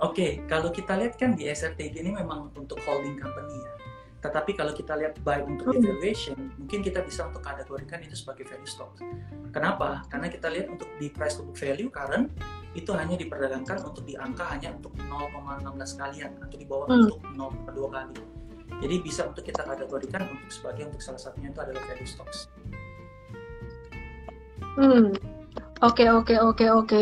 Oke, 0.03 0.11
okay, 0.11 0.31
kalau 0.51 0.67
kita 0.75 0.99
lihat 0.99 1.15
kan 1.15 1.39
di 1.39 1.47
SRTG 1.47 2.03
ini 2.03 2.11
memang 2.11 2.51
untuk 2.59 2.75
holding 2.83 3.15
company 3.15 3.55
ya. 3.55 3.71
Tetapi 4.19 4.51
kalau 4.51 4.75
kita 4.75 4.99
lihat 4.99 5.15
buy 5.23 5.47
untuk 5.47 5.71
hmm. 5.71 5.79
evaluation, 5.79 6.35
mungkin 6.59 6.83
kita 6.83 7.07
bisa 7.07 7.23
untuk 7.31 7.39
kategorikan 7.39 8.03
itu 8.03 8.19
sebagai 8.19 8.43
value 8.51 8.67
stock. 8.67 8.99
Kenapa? 9.55 10.03
Karena 10.11 10.27
kita 10.27 10.51
lihat 10.51 10.67
untuk 10.67 10.91
di 10.99 11.07
price 11.07 11.39
to 11.39 11.47
book 11.47 11.55
value 11.55 11.87
current 11.87 12.27
itu 12.75 12.91
hanya 12.91 13.15
diperdagangkan 13.15 13.79
untuk 13.87 14.03
di 14.03 14.19
angka 14.19 14.43
hanya 14.51 14.75
untuk 14.75 14.91
0,16 14.99 15.71
kalian 15.95 16.31
atau 16.43 16.57
di 16.59 16.67
bawah 16.67 16.91
hmm. 16.91 17.07
untuk 17.07 17.19
0,2 17.71 17.95
kali 17.95 18.34
jadi 18.81 18.95
bisa 18.99 19.21
untuk 19.29 19.43
kita 19.45 19.63
kategorikan 19.63 20.27
untuk 20.27 20.51
sebagai 20.51 20.91
untuk 20.91 21.01
salah 21.01 21.21
satunya 21.21 21.49
itu 21.49 21.59
adalah 21.61 21.81
value 21.87 22.09
stocks. 22.09 22.51
Hmm. 24.75 25.15
Oke, 25.83 26.07
okay, 26.07 26.09
oke, 26.09 26.31
okay, 26.31 26.37
oke, 26.39 26.55
okay, 26.55 26.69
oke. 26.71 27.01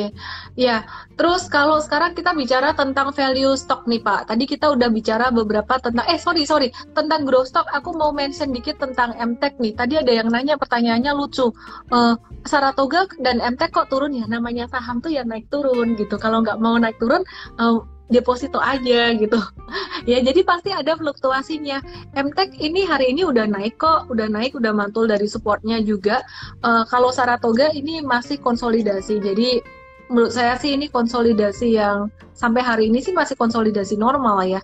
Ya, 0.58 0.82
terus 1.13 1.45
kalau 1.45 1.78
sekarang 1.78 2.17
kita 2.17 2.34
bicara 2.34 2.73
tentang 2.73 3.13
value 3.13 3.54
stock 3.54 3.86
nih 3.86 4.02
Pak. 4.02 4.34
Tadi 4.34 4.49
kita 4.49 4.73
udah 4.73 4.89
bicara 4.89 5.30
beberapa 5.30 5.78
tentang, 5.78 6.02
eh 6.10 6.17
sorry, 6.17 6.41
sorry, 6.41 6.73
tentang 6.97 7.21
growth 7.21 7.54
stock. 7.54 7.69
Aku 7.69 7.93
mau 7.93 8.10
mention 8.10 8.49
dikit 8.49 8.82
tentang 8.82 9.13
MTech 9.13 9.62
nih. 9.62 9.78
Tadi 9.78 9.93
ada 10.02 10.10
yang 10.10 10.26
nanya 10.34 10.58
pertanyaannya 10.58 11.13
lucu. 11.13 11.54
Uh, 11.93 12.17
Saratoga 12.49 13.06
dan 13.21 13.45
MTech 13.45 13.78
kok 13.78 13.93
turun 13.93 14.17
ya? 14.17 14.26
Namanya 14.26 14.65
saham 14.65 14.97
tuh 15.06 15.13
ya 15.13 15.21
naik 15.21 15.54
turun 15.54 15.93
gitu. 15.93 16.17
Kalau 16.17 16.41
nggak 16.41 16.58
mau 16.58 16.73
naik 16.73 16.97
turun, 16.97 17.21
uh, 17.62 17.78
deposito 18.11 18.59
aja 18.59 19.15
gitu. 19.15 19.39
ya 20.09 20.19
jadi 20.19 20.41
pasti 20.43 20.75
ada 20.75 20.95
fluktuasinya. 20.99 21.79
MTech 22.15 22.59
ini 22.59 22.83
hari 22.83 23.15
ini 23.15 23.23
udah 23.23 23.47
naik 23.47 23.79
kok, 23.79 24.11
udah 24.11 24.27
naik, 24.27 24.55
udah 24.57 24.75
mantul 24.75 25.07
dari 25.07 25.27
supportnya 25.29 25.79
juga. 25.79 26.23
Uh, 26.63 26.83
kalau 26.87 27.13
Saratoga 27.13 27.71
ini 27.71 28.03
masih 28.03 28.39
konsolidasi. 28.39 29.19
Jadi 29.23 29.63
menurut 30.11 30.33
saya 30.35 30.59
sih 30.59 30.75
ini 30.75 30.91
konsolidasi 30.91 31.79
yang 31.79 32.11
sampai 32.33 32.59
hari 32.65 32.83
ini 32.89 32.99
sih 32.99 33.13
masih 33.15 33.37
konsolidasi 33.37 33.95
normal 33.95 34.43
ya. 34.43 34.61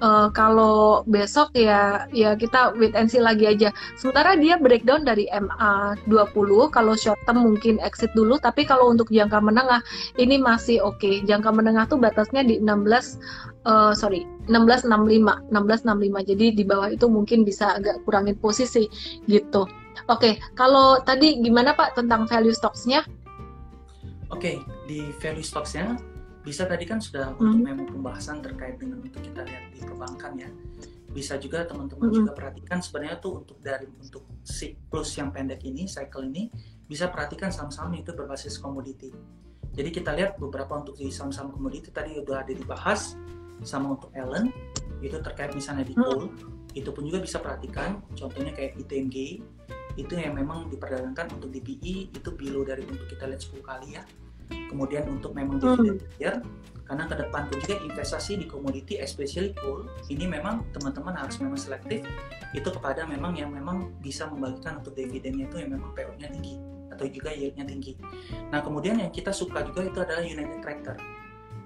Uh, 0.00 0.32
kalau 0.32 1.06
besok 1.06 1.52
ya 1.54 2.08
ya 2.10 2.34
kita 2.34 2.74
wait 2.80 2.96
and 2.96 3.12
see 3.12 3.22
lagi 3.22 3.46
aja. 3.46 3.70
Sementara 3.94 4.34
dia 4.34 4.56
breakdown 4.58 5.06
dari 5.06 5.28
MA 5.30 5.94
20 6.08 6.74
kalau 6.74 6.94
short 6.96 7.20
term 7.28 7.44
mungkin 7.44 7.78
exit 7.84 8.10
dulu 8.16 8.40
tapi 8.40 8.66
kalau 8.66 8.90
untuk 8.90 9.12
jangka 9.12 9.38
menengah 9.38 9.84
ini 10.18 10.40
masih 10.40 10.82
oke. 10.82 10.98
Okay. 10.98 11.22
Jangka 11.22 11.52
menengah 11.54 11.86
tuh 11.86 12.00
batasnya 12.00 12.42
di 12.42 12.58
16 12.58 13.20
uh, 13.68 13.92
sorry 13.92 14.26
1665 14.48 15.52
1665 15.52 16.30
jadi 16.34 16.46
di 16.56 16.64
bawah 16.66 16.88
itu 16.90 17.06
mungkin 17.06 17.44
bisa 17.46 17.78
agak 17.78 18.02
kurangin 18.02 18.34
posisi 18.40 18.88
gitu. 19.28 19.68
Oke, 20.08 20.34
okay. 20.34 20.34
kalau 20.58 20.98
tadi 21.02 21.38
gimana 21.44 21.76
Pak 21.76 21.98
tentang 21.98 22.24
value 22.26 22.54
stocks-nya? 22.54 23.04
Oke, 24.30 24.38
okay, 24.38 24.56
di 24.86 25.10
value 25.18 25.42
stocks-nya 25.42 25.98
bisa 26.40 26.64
tadi 26.64 26.86
kan 26.88 27.02
sudah 27.02 27.34
hmm. 27.34 27.42
untuk 27.42 27.60
memang 27.60 27.86
pembahasan 27.90 28.40
terkait 28.40 28.80
dengan 28.80 29.02
untuk 29.02 29.20
kita 29.20 29.42
lihat 29.44 29.64
di 29.74 29.80
perbankan 29.82 30.32
ya. 30.38 30.50
Bisa 31.10 31.34
juga 31.36 31.66
teman-teman 31.66 32.08
hmm. 32.08 32.16
juga 32.22 32.30
perhatikan 32.32 32.78
sebenarnya 32.78 33.18
tuh 33.18 33.42
untuk 33.42 33.58
dari 33.58 33.90
untuk 33.90 34.24
siklus 34.46 35.18
yang 35.18 35.34
pendek 35.34 35.66
ini, 35.66 35.90
cycle 35.90 36.24
ini 36.24 36.46
bisa 36.86 37.10
perhatikan 37.10 37.50
saham-saham 37.50 37.98
itu 37.98 38.14
berbasis 38.14 38.56
komoditi. 38.56 39.10
Jadi 39.70 39.90
kita 39.94 40.14
lihat 40.14 40.38
beberapa 40.38 40.78
untuk 40.78 40.98
di 40.98 41.10
saham-saham 41.10 41.50
komoditi 41.50 41.90
tadi 41.90 42.18
udah 42.18 42.42
ada 42.46 42.54
dibahas 42.54 43.18
sama 43.62 43.98
untuk 43.98 44.10
Ellen 44.16 44.50
itu 45.00 45.16
terkait 45.20 45.52
misalnya 45.56 45.84
di 45.84 45.96
coal 45.96 46.28
hmm. 46.28 46.76
itu 46.76 46.88
pun 46.92 47.04
juga 47.08 47.24
bisa 47.24 47.40
perhatikan 47.40 48.04
contohnya 48.16 48.52
kayak 48.52 48.76
ITMG 48.76 49.40
itu 49.96 50.14
yang 50.18 50.36
memang 50.36 50.70
diperdagangkan 50.70 51.34
untuk 51.38 51.50
di 51.50 51.60
PE 51.62 51.96
itu 52.14 52.28
below 52.34 52.62
dari 52.62 52.86
untuk 52.86 53.06
kita 53.10 53.30
lihat 53.30 53.42
10 53.42 53.62
kali 53.62 53.88
ya 53.98 54.02
kemudian 54.70 55.06
untuk 55.06 55.30
memang 55.34 55.62
dividen 55.62 56.02
hmm. 56.02 56.86
karena 56.86 57.04
ke 57.06 57.14
depan 57.22 57.42
pun 57.46 57.58
juga 57.62 57.76
investasi 57.86 58.38
di 58.42 58.46
komoditi 58.50 58.98
especially 58.98 59.54
coal 59.58 59.86
ini 60.10 60.26
memang 60.26 60.66
teman-teman 60.74 61.14
harus 61.14 61.38
memang 61.38 61.58
selektif 61.58 62.02
itu 62.50 62.66
kepada 62.66 63.06
memang 63.06 63.38
yang 63.38 63.54
memang 63.54 63.94
bisa 64.02 64.26
membagikan 64.26 64.82
untuk 64.82 64.98
dividennya 64.98 65.46
itu 65.46 65.56
yang 65.62 65.70
memang 65.78 65.94
PO-nya 65.94 66.30
tinggi 66.34 66.58
atau 66.90 67.06
juga 67.06 67.30
yieldnya 67.32 67.64
tinggi. 67.64 67.96
Nah 68.52 68.60
kemudian 68.60 68.98
yang 68.98 69.08
kita 69.14 69.30
suka 69.32 69.62
juga 69.64 69.86
itu 69.86 69.98
adalah 70.02 70.20
United 70.20 70.60
Tractor. 70.60 70.98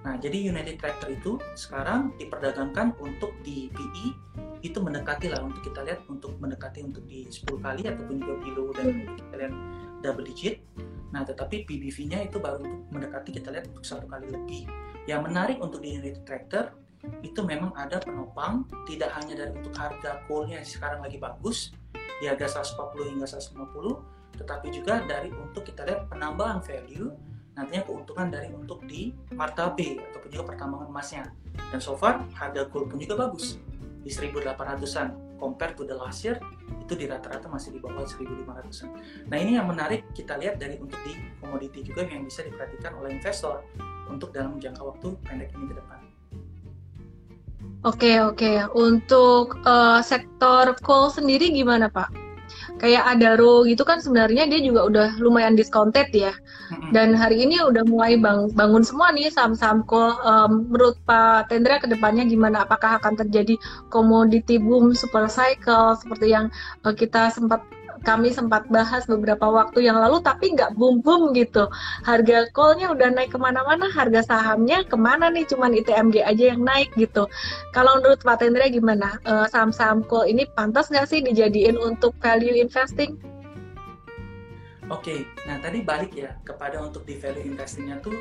Nah 0.05 0.15
jadi 0.21 0.53
United 0.53 0.77
Tractor 0.77 1.09
itu 1.11 1.41
sekarang 1.57 2.13
diperdagangkan 2.21 2.95
untuk 3.01 3.33
di 3.41 3.73
PE 3.73 4.07
itu 4.61 4.79
mendekati 4.81 5.33
lah 5.33 5.41
untuk 5.45 5.65
kita 5.65 5.85
lihat 5.85 6.05
untuk 6.09 6.37
mendekati 6.41 6.85
untuk 6.85 7.05
di 7.09 7.29
10 7.29 7.61
kali 7.61 7.83
ataupun 7.89 8.17
juga 8.21 8.35
below 8.41 8.69
dan 8.73 9.09
kita 9.17 9.35
lihat 9.37 9.55
double 10.01 10.25
digit 10.25 10.61
Nah, 11.15 11.23
tetapi 11.23 11.63
PBV-nya 11.63 12.27
itu 12.27 12.43
baru 12.43 12.59
untuk 12.59 12.91
mendekati 12.91 13.31
kita 13.39 13.55
lihat 13.55 13.71
untuk 13.71 13.87
satu 13.87 14.11
kali 14.11 14.27
lebih. 14.35 14.67
Yang 15.07 15.21
menarik 15.31 15.57
untuk 15.63 15.79
di 15.79 15.95
United 15.95 16.27
Tractor 16.27 16.75
itu 17.23 17.39
memang 17.47 17.71
ada 17.79 18.03
penopang 18.03 18.67
tidak 18.91 19.15
hanya 19.15 19.47
dari 19.47 19.53
untuk 19.55 19.71
harga 19.79 20.27
coal-nya 20.27 20.59
sekarang 20.67 21.07
lagi 21.07 21.23
bagus 21.23 21.71
di 22.19 22.27
harga 22.27 22.59
140 22.67 23.15
hingga 23.15 23.27
150, 23.31 24.43
tetapi 24.43 24.67
juga 24.75 25.07
dari 25.07 25.31
untuk 25.31 25.63
kita 25.63 25.87
lihat 25.87 26.11
penambahan 26.11 26.59
value 26.59 27.15
nantinya 27.55 27.83
keuntungan 27.87 28.29
dari 28.31 28.51
untuk 28.51 28.83
di 28.85 29.15
martabe 29.35 30.03
ataupun 30.11 30.29
juga 30.31 30.45
pertambangan 30.55 30.89
emasnya. 30.91 31.25
Dan 31.71 31.79
so 31.79 31.95
far 31.95 32.27
harga 32.35 32.67
gold 32.71 32.91
pun 32.91 32.99
juga 32.99 33.27
bagus 33.27 33.59
di 34.05 34.11
1800-an 34.13 35.39
compare 35.39 35.73
to 35.75 35.83
the 35.87 35.97
last 35.97 36.23
year 36.23 36.39
itu 36.85 36.93
di 36.97 37.09
rata-rata 37.09 37.49
masih 37.49 37.77
di 37.77 37.81
bawah 37.81 38.05
1.500-an. 38.05 38.89
Nah 39.29 39.37
ini 39.41 39.57
yang 39.57 39.69
menarik 39.69 40.05
kita 40.13 40.37
lihat 40.37 40.61
dari 40.61 40.77
untuk 40.81 40.99
di 41.05 41.17
komoditi 41.41 41.85
juga 41.85 42.05
yang 42.05 42.27
bisa 42.27 42.45
diperhatikan 42.45 42.97
oleh 43.01 43.17
investor 43.17 43.65
untuk 44.09 44.31
dalam 44.33 44.61
jangka 44.61 44.83
waktu 44.85 45.09
pendek 45.25 45.51
ini 45.57 45.67
ke 45.73 45.75
depan. 45.81 45.99
Oke 47.85 48.17
oke, 48.25 48.53
untuk 48.73 49.61
uh, 49.69 50.01
sektor 50.01 50.73
coal 50.81 51.13
sendiri 51.13 51.53
gimana 51.53 51.93
Pak? 51.93 52.24
Kayak 52.79 53.17
Adaro 53.17 53.63
gitu 53.69 53.83
kan 53.87 54.03
sebenarnya 54.03 54.49
dia 54.49 54.61
juga 54.61 54.87
udah 54.87 55.09
lumayan 55.21 55.55
discounted 55.55 56.11
ya. 56.15 56.33
Dan 56.91 57.13
hari 57.13 57.45
ini 57.45 57.61
udah 57.61 57.85
mulai 57.87 58.17
bang, 58.17 58.51
bangun 58.57 58.83
semua 58.83 59.13
nih 59.13 59.29
saham-saham 59.31 59.85
kol. 59.85 60.17
Um, 60.25 60.67
menurut 60.73 60.97
Pak 61.05 61.53
Tendra 61.53 61.79
ke 61.79 61.87
depannya 61.87 62.25
gimana? 62.25 62.65
Apakah 62.65 62.99
akan 62.99 63.21
terjadi 63.21 63.61
komoditi 63.93 64.57
boom 64.57 64.97
super 64.97 65.29
cycle 65.29 65.95
seperti 66.01 66.33
yang 66.33 66.49
uh, 66.83 66.95
kita 66.97 67.31
sempat 67.31 67.63
kami 68.05 68.31
sempat 68.31 68.69
bahas 68.69 69.09
beberapa 69.09 69.49
waktu 69.49 69.89
yang 69.89 69.97
lalu 69.97 70.21
tapi 70.21 70.53
nggak 70.53 70.77
boom 70.77 71.01
boom 71.01 71.33
gitu 71.33 71.67
harga 72.05 72.47
callnya 72.53 72.93
udah 72.93 73.09
naik 73.11 73.33
ke 73.33 73.39
mana-mana 73.41 73.89
harga 73.91 74.23
sahamnya 74.23 74.85
ke 74.85 74.95
mana 74.95 75.33
nih 75.33 75.49
cuman 75.49 75.73
ITMG 75.73 76.21
aja 76.21 76.55
yang 76.55 76.63
naik 76.63 76.93
gitu 76.95 77.25
kalau 77.73 77.99
menurut 77.99 78.21
Pak 78.21 78.45
Tendra 78.45 78.69
gimana 78.69 79.19
uh, 79.25 79.49
saham-saham 79.49 80.05
call 80.05 80.29
ini 80.29 80.45
pantas 80.53 80.93
nggak 80.93 81.09
sih 81.09 81.25
dijadiin 81.25 81.81
untuk 81.81 82.13
value 82.21 82.55
investing? 82.55 83.17
Oke, 84.93 85.25
nah 85.49 85.57
tadi 85.65 85.81
balik 85.81 86.13
ya 86.13 86.37
kepada 86.45 86.77
untuk 86.85 87.09
di 87.09 87.17
value 87.17 87.49
investingnya 87.49 88.05
tuh 88.05 88.13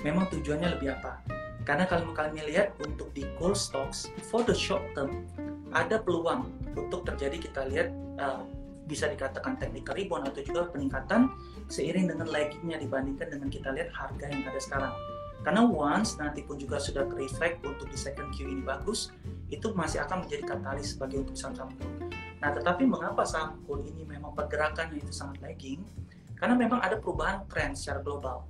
memang 0.00 0.24
tujuannya 0.32 0.80
lebih 0.80 0.96
apa? 0.96 1.20
Karena 1.68 1.84
kalau 1.84 2.14
kalian 2.16 2.46
lihat 2.46 2.72
untuk 2.80 3.12
di 3.12 3.28
coal 3.36 3.52
stocks 3.52 4.08
for 4.32 4.40
the 4.46 4.56
short 4.56 4.80
term 4.96 5.28
ada 5.76 6.00
peluang 6.00 6.48
untuk 6.72 7.04
terjadi 7.04 7.36
kita 7.36 7.62
lihat 7.68 7.88
uh, 8.16 8.46
bisa 8.86 9.10
dikatakan 9.10 9.58
technical 9.58 9.98
rebound 9.98 10.30
atau 10.30 10.40
juga 10.46 10.70
peningkatan 10.70 11.30
seiring 11.66 12.06
dengan 12.06 12.26
laggingnya 12.30 12.78
dibandingkan 12.78 13.28
dengan 13.28 13.48
kita 13.50 13.74
lihat 13.74 13.90
harga 13.90 14.26
yang 14.30 14.46
ada 14.46 14.60
sekarang. 14.62 14.94
Karena 15.42 15.62
once 15.62 16.18
nanti 16.18 16.42
pun 16.42 16.58
juga 16.58 16.82
sudah 16.82 17.06
reflect 17.14 17.62
untuk 17.62 17.86
di 17.86 17.98
second 17.98 18.34
Q 18.34 18.50
ini 18.50 18.62
bagus, 18.66 19.14
itu 19.46 19.70
masih 19.74 20.02
akan 20.02 20.26
menjadi 20.26 20.42
katalis 20.42 20.98
sebagai 20.98 21.22
untuk 21.22 21.38
saham-saham 21.38 21.70
cool. 21.78 22.10
Nah, 22.42 22.50
tetapi 22.50 22.82
mengapa 22.82 23.22
saham 23.22 23.62
cool 23.62 23.78
ini 23.86 24.02
memang 24.02 24.34
pergerakannya 24.34 24.98
itu 24.98 25.14
sangat 25.14 25.38
lagging? 25.38 25.86
Karena 26.34 26.58
memang 26.58 26.82
ada 26.82 26.98
perubahan 26.98 27.46
tren 27.46 27.78
secara 27.78 28.02
global. 28.02 28.42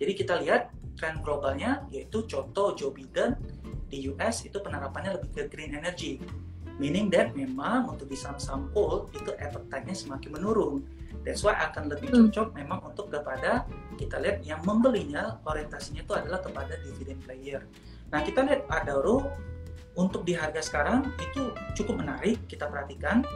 Jadi 0.00 0.12
kita 0.16 0.40
lihat 0.40 0.72
tren 0.96 1.20
globalnya 1.20 1.86
yaitu 1.92 2.26
contoh 2.26 2.74
Joe 2.74 2.90
Biden 2.90 3.38
di 3.86 4.10
US 4.10 4.44
itu 4.48 4.58
penerapannya 4.58 5.20
lebih 5.20 5.30
ke 5.32 5.42
green 5.46 5.76
energy 5.76 6.18
Meaning 6.78 7.10
that 7.10 7.34
memang 7.34 7.90
untuk 7.90 8.06
di 8.06 8.14
saham-saham 8.14 8.70
coal 8.70 9.10
itu 9.10 9.34
appetite-nya 9.34 9.94
semakin 9.98 10.30
menurun. 10.38 10.86
That's 11.26 11.42
why 11.42 11.58
akan 11.58 11.90
lebih 11.90 12.08
hmm. 12.14 12.30
cocok 12.30 12.48
hmm. 12.54 12.56
memang 12.62 12.80
untuk 12.86 13.10
kepada 13.10 13.66
kita 13.98 14.22
lihat 14.22 14.46
yang 14.46 14.62
membelinya 14.62 15.42
orientasinya 15.42 16.06
itu 16.06 16.14
adalah 16.14 16.38
kepada 16.38 16.78
dividend 16.86 17.18
player. 17.26 17.66
Nah 18.14 18.22
kita 18.22 18.46
lihat 18.46 18.64
Adaro 18.70 19.26
untuk 19.98 20.22
di 20.22 20.38
harga 20.38 20.62
sekarang 20.62 21.10
itu 21.18 21.50
cukup 21.74 21.98
menarik 22.06 22.38
kita 22.46 22.70
perhatikan 22.70 23.26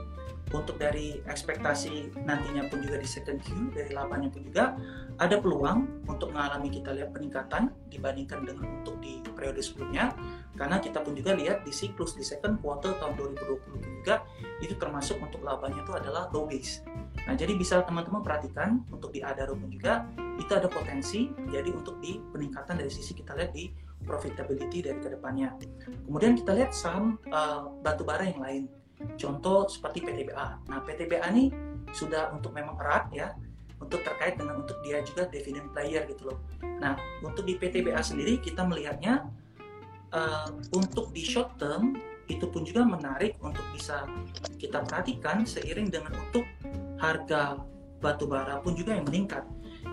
untuk 0.50 0.76
dari 0.76 1.22
ekspektasi 1.24 2.18
nantinya 2.28 2.68
pun 2.68 2.85
juga 2.85 3.00
di 3.00 3.09
second 3.09 3.40
Q 3.40 3.72
dari 3.72 3.94
labanya 3.94 4.28
pun 4.28 4.42
juga 4.44 4.76
ada 5.16 5.40
peluang 5.40 6.05
untuk 6.11 6.35
mengalami 6.35 6.68
kita 6.68 6.92
lihat 6.92 7.14
peningkatan 7.14 7.72
dibandingkan 7.88 8.44
dengan 8.44 8.66
untuk 8.83 9.00
di 9.00 9.22
periode 9.22 9.62
sebelumnya. 9.64 10.12
Karena 10.52 10.76
kita 10.76 11.00
pun 11.00 11.16
juga 11.16 11.33
lihat 11.33 11.64
di 11.64 11.72
siklus 11.72 12.12
di 12.12 12.24
second 12.26 12.61
quarter 12.61 12.92
tahun 13.00 13.16
2020 13.16 13.64
pun 13.64 13.81
juga 13.81 14.14
itu 14.61 14.76
termasuk 14.76 15.16
untuk 15.24 15.40
labanya 15.40 15.81
itu 15.81 15.92
adalah 15.96 16.28
low 16.37 16.44
base. 16.44 16.85
Nah 17.24 17.33
jadi 17.33 17.57
bisa 17.57 17.81
teman-teman 17.88 18.20
perhatikan 18.20 18.85
untuk 18.92 19.09
di 19.16 19.24
Adaro 19.24 19.57
pun 19.57 19.72
juga 19.72 20.05
itu 20.37 20.52
ada 20.52 20.68
potensi 20.68 21.33
jadi 21.48 21.72
untuk 21.72 21.96
di 22.05 22.20
peningkatan 22.33 22.76
dari 22.76 22.92
sisi 22.92 23.16
kita 23.16 23.33
lihat 23.33 23.57
di 23.57 23.72
profitability 24.05 24.85
dari 24.85 24.98
ke 25.00 25.09
depannya. 25.09 25.57
Kemudian 26.05 26.37
kita 26.37 26.52
lihat 26.52 26.76
saham 26.76 27.16
uh, 27.33 27.72
batu 27.81 28.05
bara 28.05 28.28
yang 28.28 28.42
lain 28.42 28.64
Contoh 29.16 29.68
seperti 29.68 30.03
PTBA. 30.05 30.48
Nah, 30.68 30.79
PTBA 30.83 31.27
ini 31.35 31.53
sudah 31.92 32.33
untuk 32.33 32.57
memang 32.57 32.77
erat 32.81 33.12
ya 33.12 33.37
untuk 33.83 34.01
terkait 34.07 34.38
dengan 34.38 34.62
untuk 34.62 34.79
dia 34.87 35.03
juga 35.03 35.27
dividend 35.27 35.68
player 35.75 36.07
gitu 36.07 36.33
loh. 36.33 36.38
Nah, 36.62 36.94
untuk 37.20 37.42
di 37.42 37.59
PTBA 37.59 37.98
sendiri 37.98 38.38
kita 38.38 38.62
melihatnya 38.62 39.27
uh, 40.14 40.48
untuk 40.70 41.11
di 41.11 41.27
short 41.27 41.59
term 41.59 41.98
itu 42.31 42.46
pun 42.46 42.62
juga 42.62 42.87
menarik 42.87 43.37
untuk 43.42 43.66
bisa 43.75 44.07
kita 44.57 44.87
perhatikan 44.87 45.42
seiring 45.42 45.90
dengan 45.90 46.14
untuk 46.16 46.46
harga 47.03 47.59
batu 47.98 48.31
bara 48.31 48.62
pun 48.62 48.79
juga 48.79 48.94
yang 48.94 49.05
meningkat. 49.11 49.42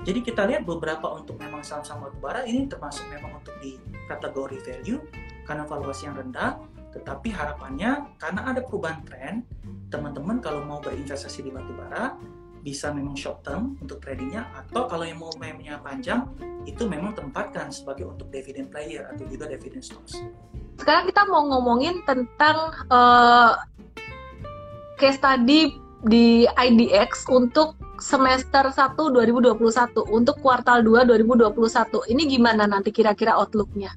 Jadi 0.06 0.22
kita 0.22 0.46
lihat 0.46 0.70
beberapa 0.70 1.10
untuk 1.18 1.42
memang 1.42 1.66
saham-saham 1.66 2.06
batu 2.08 2.18
bara 2.22 2.46
ini 2.46 2.70
termasuk 2.70 3.10
memang 3.10 3.42
untuk 3.42 3.58
di 3.58 3.82
kategori 4.06 4.58
value 4.62 5.02
karena 5.50 5.66
valuasi 5.66 6.06
yang 6.06 6.14
rendah 6.14 6.62
tetapi 6.90 7.30
harapannya 7.30 8.18
karena 8.18 8.42
ada 8.50 8.62
perubahan 8.66 9.06
tren, 9.06 9.46
teman-teman 9.94 10.42
kalau 10.42 10.66
mau 10.66 10.82
berinvestasi 10.82 11.46
di 11.46 11.52
batubara 11.54 12.18
bisa 12.60 12.92
memang 12.92 13.16
short 13.16 13.46
term 13.46 13.80
untuk 13.80 14.04
tradingnya 14.04 14.44
atau 14.52 14.84
kalau 14.90 15.08
yang 15.08 15.22
mau 15.22 15.32
mainnya 15.40 15.80
panjang 15.80 16.28
itu 16.68 16.84
memang 16.86 17.16
tempatkan 17.16 17.72
sebagai 17.72 18.10
untuk 18.10 18.28
dividend 18.34 18.68
player 18.68 19.08
atau 19.08 19.24
juga 19.32 19.48
dividend 19.48 19.86
stocks. 19.86 20.20
Sekarang 20.76 21.08
kita 21.08 21.24
mau 21.30 21.48
ngomongin 21.48 22.04
tentang 22.04 22.76
uh, 22.92 23.56
case 25.00 25.16
study 25.16 25.72
di 26.04 26.44
IDX 26.48 27.28
untuk 27.32 27.80
semester 28.00 28.72
1 28.72 28.96
2021 28.96 29.56
untuk 30.12 30.36
kuartal 30.44 30.84
2 30.84 31.08
2021. 31.08 32.12
Ini 32.12 32.22
gimana 32.28 32.68
nanti 32.68 32.92
kira-kira 32.92 33.40
outlooknya? 33.40 33.92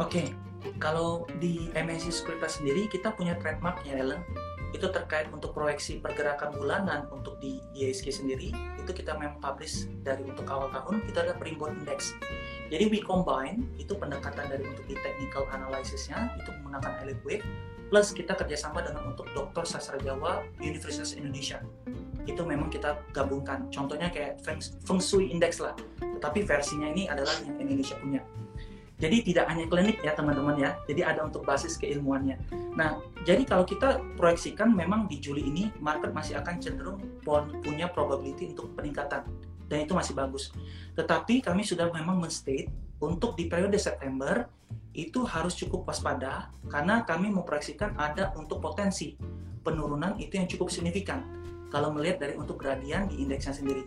Oke, 0.00 0.28
okay 0.28 0.49
kalau 0.80 1.28
di 1.38 1.68
MSC 1.76 2.08
Sekuritas 2.10 2.56
sendiri 2.58 2.88
kita 2.88 3.12
punya 3.12 3.36
trademark 3.36 3.84
ya 3.84 4.00
Ellen 4.00 4.24
itu 4.72 4.86
terkait 4.88 5.28
untuk 5.28 5.52
proyeksi 5.52 6.00
pergerakan 6.00 6.56
bulanan 6.56 7.04
untuk 7.12 7.36
di 7.42 7.60
ISG 7.76 8.22
sendiri 8.22 8.54
itu 8.78 8.90
kita 8.90 9.12
memang 9.18 9.36
publish 9.42 9.90
dari 10.00 10.24
untuk 10.24 10.46
awal 10.48 10.72
tahun 10.72 11.04
kita 11.10 11.26
ada 11.26 11.34
Primbon 11.36 11.74
Index. 11.84 12.14
Jadi 12.70 12.86
we 12.86 13.02
combine 13.02 13.66
itu 13.76 13.92
pendekatan 13.98 14.46
dari 14.46 14.62
untuk 14.64 14.86
di 14.86 14.94
technical 14.94 15.44
analysisnya 15.50 16.32
itu 16.38 16.54
menggunakan 16.62 17.02
Elite 17.02 17.22
Wave 17.26 17.46
plus 17.90 18.14
kita 18.14 18.38
kerjasama 18.38 18.86
dengan 18.86 19.10
untuk 19.10 19.26
Dokter 19.34 19.66
Sastra 19.66 19.98
Jawa 19.98 20.46
Universitas 20.62 21.18
Indonesia. 21.18 21.58
Itu 22.30 22.46
memang 22.46 22.70
kita 22.70 22.94
gabungkan. 23.10 23.66
Contohnya 23.74 24.06
kayak 24.06 24.38
Feng 24.46 25.02
Shui 25.02 25.34
Index 25.34 25.58
lah. 25.58 25.74
Tetapi 25.98 26.46
versinya 26.46 26.86
ini 26.94 27.10
adalah 27.10 27.34
yang 27.42 27.58
Indonesia 27.58 27.98
punya 27.98 28.22
jadi 29.00 29.16
tidak 29.24 29.48
hanya 29.48 29.64
klinik 29.64 29.96
ya 30.04 30.12
teman-teman 30.12 30.60
ya, 30.60 30.76
jadi 30.84 31.16
ada 31.16 31.24
untuk 31.24 31.48
basis 31.48 31.80
keilmuannya. 31.80 32.36
Nah, 32.76 33.00
jadi 33.24 33.48
kalau 33.48 33.64
kita 33.64 33.96
proyeksikan 34.20 34.76
memang 34.76 35.08
di 35.08 35.16
Juli 35.16 35.48
ini 35.48 35.72
market 35.80 36.12
masih 36.12 36.36
akan 36.36 36.60
cenderung 36.60 37.00
punya 37.64 37.88
probability 37.88 38.52
untuk 38.52 38.76
peningkatan 38.76 39.24
dan 39.72 39.78
itu 39.80 39.96
masih 39.96 40.12
bagus. 40.12 40.52
Tetapi 41.00 41.40
kami 41.40 41.64
sudah 41.64 41.88
memang 41.88 42.20
menstate 42.20 42.68
untuk 43.00 43.40
di 43.40 43.48
periode 43.48 43.80
September 43.80 44.44
itu 44.92 45.24
harus 45.24 45.56
cukup 45.56 45.88
waspada 45.88 46.52
karena 46.68 47.00
kami 47.08 47.32
memproyeksikan 47.32 47.96
ada 47.96 48.36
untuk 48.36 48.60
potensi 48.60 49.16
penurunan 49.64 50.20
itu 50.20 50.36
yang 50.36 50.44
cukup 50.50 50.68
signifikan. 50.68 51.40
kalau 51.70 51.94
melihat 51.94 52.26
dari 52.26 52.34
untuk 52.34 52.58
gradien 52.58 53.06
di 53.06 53.22
indeksnya 53.22 53.54
sendiri. 53.54 53.86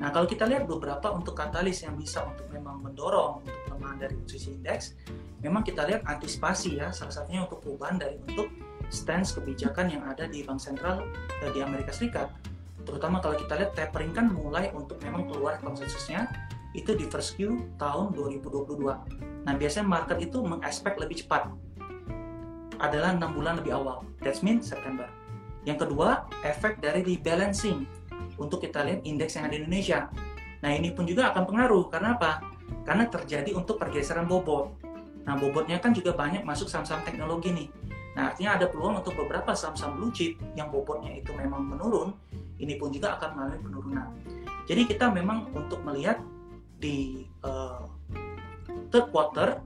Nah, 0.00 0.08
kalau 0.08 0.24
kita 0.24 0.48
lihat 0.48 0.64
beberapa 0.64 1.12
untuk 1.12 1.36
katalis 1.36 1.84
yang 1.84 1.92
bisa 1.92 2.24
untuk 2.24 2.48
memang 2.48 2.80
mendorong 2.80 3.44
untuk 3.44 3.56
pelemahan 3.68 4.00
dari 4.00 4.16
posisi 4.16 4.56
indeks, 4.56 4.96
memang 5.44 5.60
kita 5.60 5.84
lihat 5.84 6.08
antisipasi 6.08 6.80
ya, 6.80 6.88
salah 6.88 7.12
satunya 7.12 7.44
untuk 7.44 7.60
perubahan 7.60 8.00
dari 8.00 8.16
untuk 8.16 8.48
stance 8.88 9.36
kebijakan 9.36 9.92
yang 9.92 10.02
ada 10.08 10.24
di 10.24 10.40
Bank 10.40 10.56
Sentral 10.56 11.04
eh, 11.44 11.52
di 11.52 11.60
Amerika 11.60 11.92
Serikat. 11.92 12.32
Terutama 12.88 13.20
kalau 13.20 13.36
kita 13.36 13.60
lihat 13.60 13.76
tapering 13.76 14.16
kan 14.16 14.32
mulai 14.32 14.72
untuk 14.72 14.96
memang 15.04 15.28
keluar 15.28 15.60
konsensusnya 15.60 16.32
itu 16.72 16.96
di 16.96 17.04
first 17.04 17.36
Q 17.36 17.60
tahun 17.76 18.16
2022. 18.16 18.80
Nah, 19.44 19.54
biasanya 19.54 19.84
market 19.84 20.16
itu 20.16 20.40
mengekspek 20.40 20.96
lebih 20.96 21.20
cepat. 21.20 21.52
Adalah 22.80 23.12
enam 23.12 23.36
bulan 23.36 23.60
lebih 23.60 23.76
awal. 23.76 24.00
That's 24.24 24.40
mean 24.40 24.64
September. 24.64 25.12
Yang 25.68 25.84
kedua, 25.84 26.24
efek 26.40 26.80
dari 26.80 27.04
rebalancing 27.04 27.84
untuk 28.40 28.64
kita 28.64 28.80
lihat 28.82 29.04
indeks 29.04 29.36
yang 29.36 29.46
ada 29.46 29.54
di 29.54 29.62
Indonesia. 29.62 30.08
Nah 30.64 30.70
ini 30.72 30.90
pun 30.96 31.04
juga 31.04 31.30
akan 31.30 31.44
pengaruh 31.44 31.84
karena 31.92 32.16
apa? 32.16 32.40
Karena 32.88 33.04
terjadi 33.06 33.52
untuk 33.52 33.76
pergeseran 33.76 34.24
bobot. 34.24 34.80
Nah 35.28 35.36
bobotnya 35.36 35.76
kan 35.76 35.92
juga 35.92 36.16
banyak 36.16 36.42
masuk 36.48 36.72
saham-saham 36.72 37.04
teknologi 37.04 37.52
nih. 37.52 37.68
Nah 38.16 38.32
artinya 38.32 38.56
ada 38.56 38.66
peluang 38.66 39.04
untuk 39.04 39.14
beberapa 39.14 39.52
saham-saham 39.52 40.00
blue 40.00 40.10
chip 40.10 40.40
yang 40.56 40.72
bobotnya 40.72 41.14
itu 41.20 41.30
memang 41.36 41.68
menurun, 41.68 42.16
ini 42.58 42.74
pun 42.80 42.90
juga 42.90 43.20
akan 43.20 43.28
mengalami 43.36 43.60
penurunan. 43.60 44.08
Jadi 44.66 44.82
kita 44.88 45.06
memang 45.12 45.52
untuk 45.52 45.84
melihat 45.84 46.18
di 46.80 47.28
uh, 47.44 47.84
third 48.88 49.12
quarter, 49.12 49.60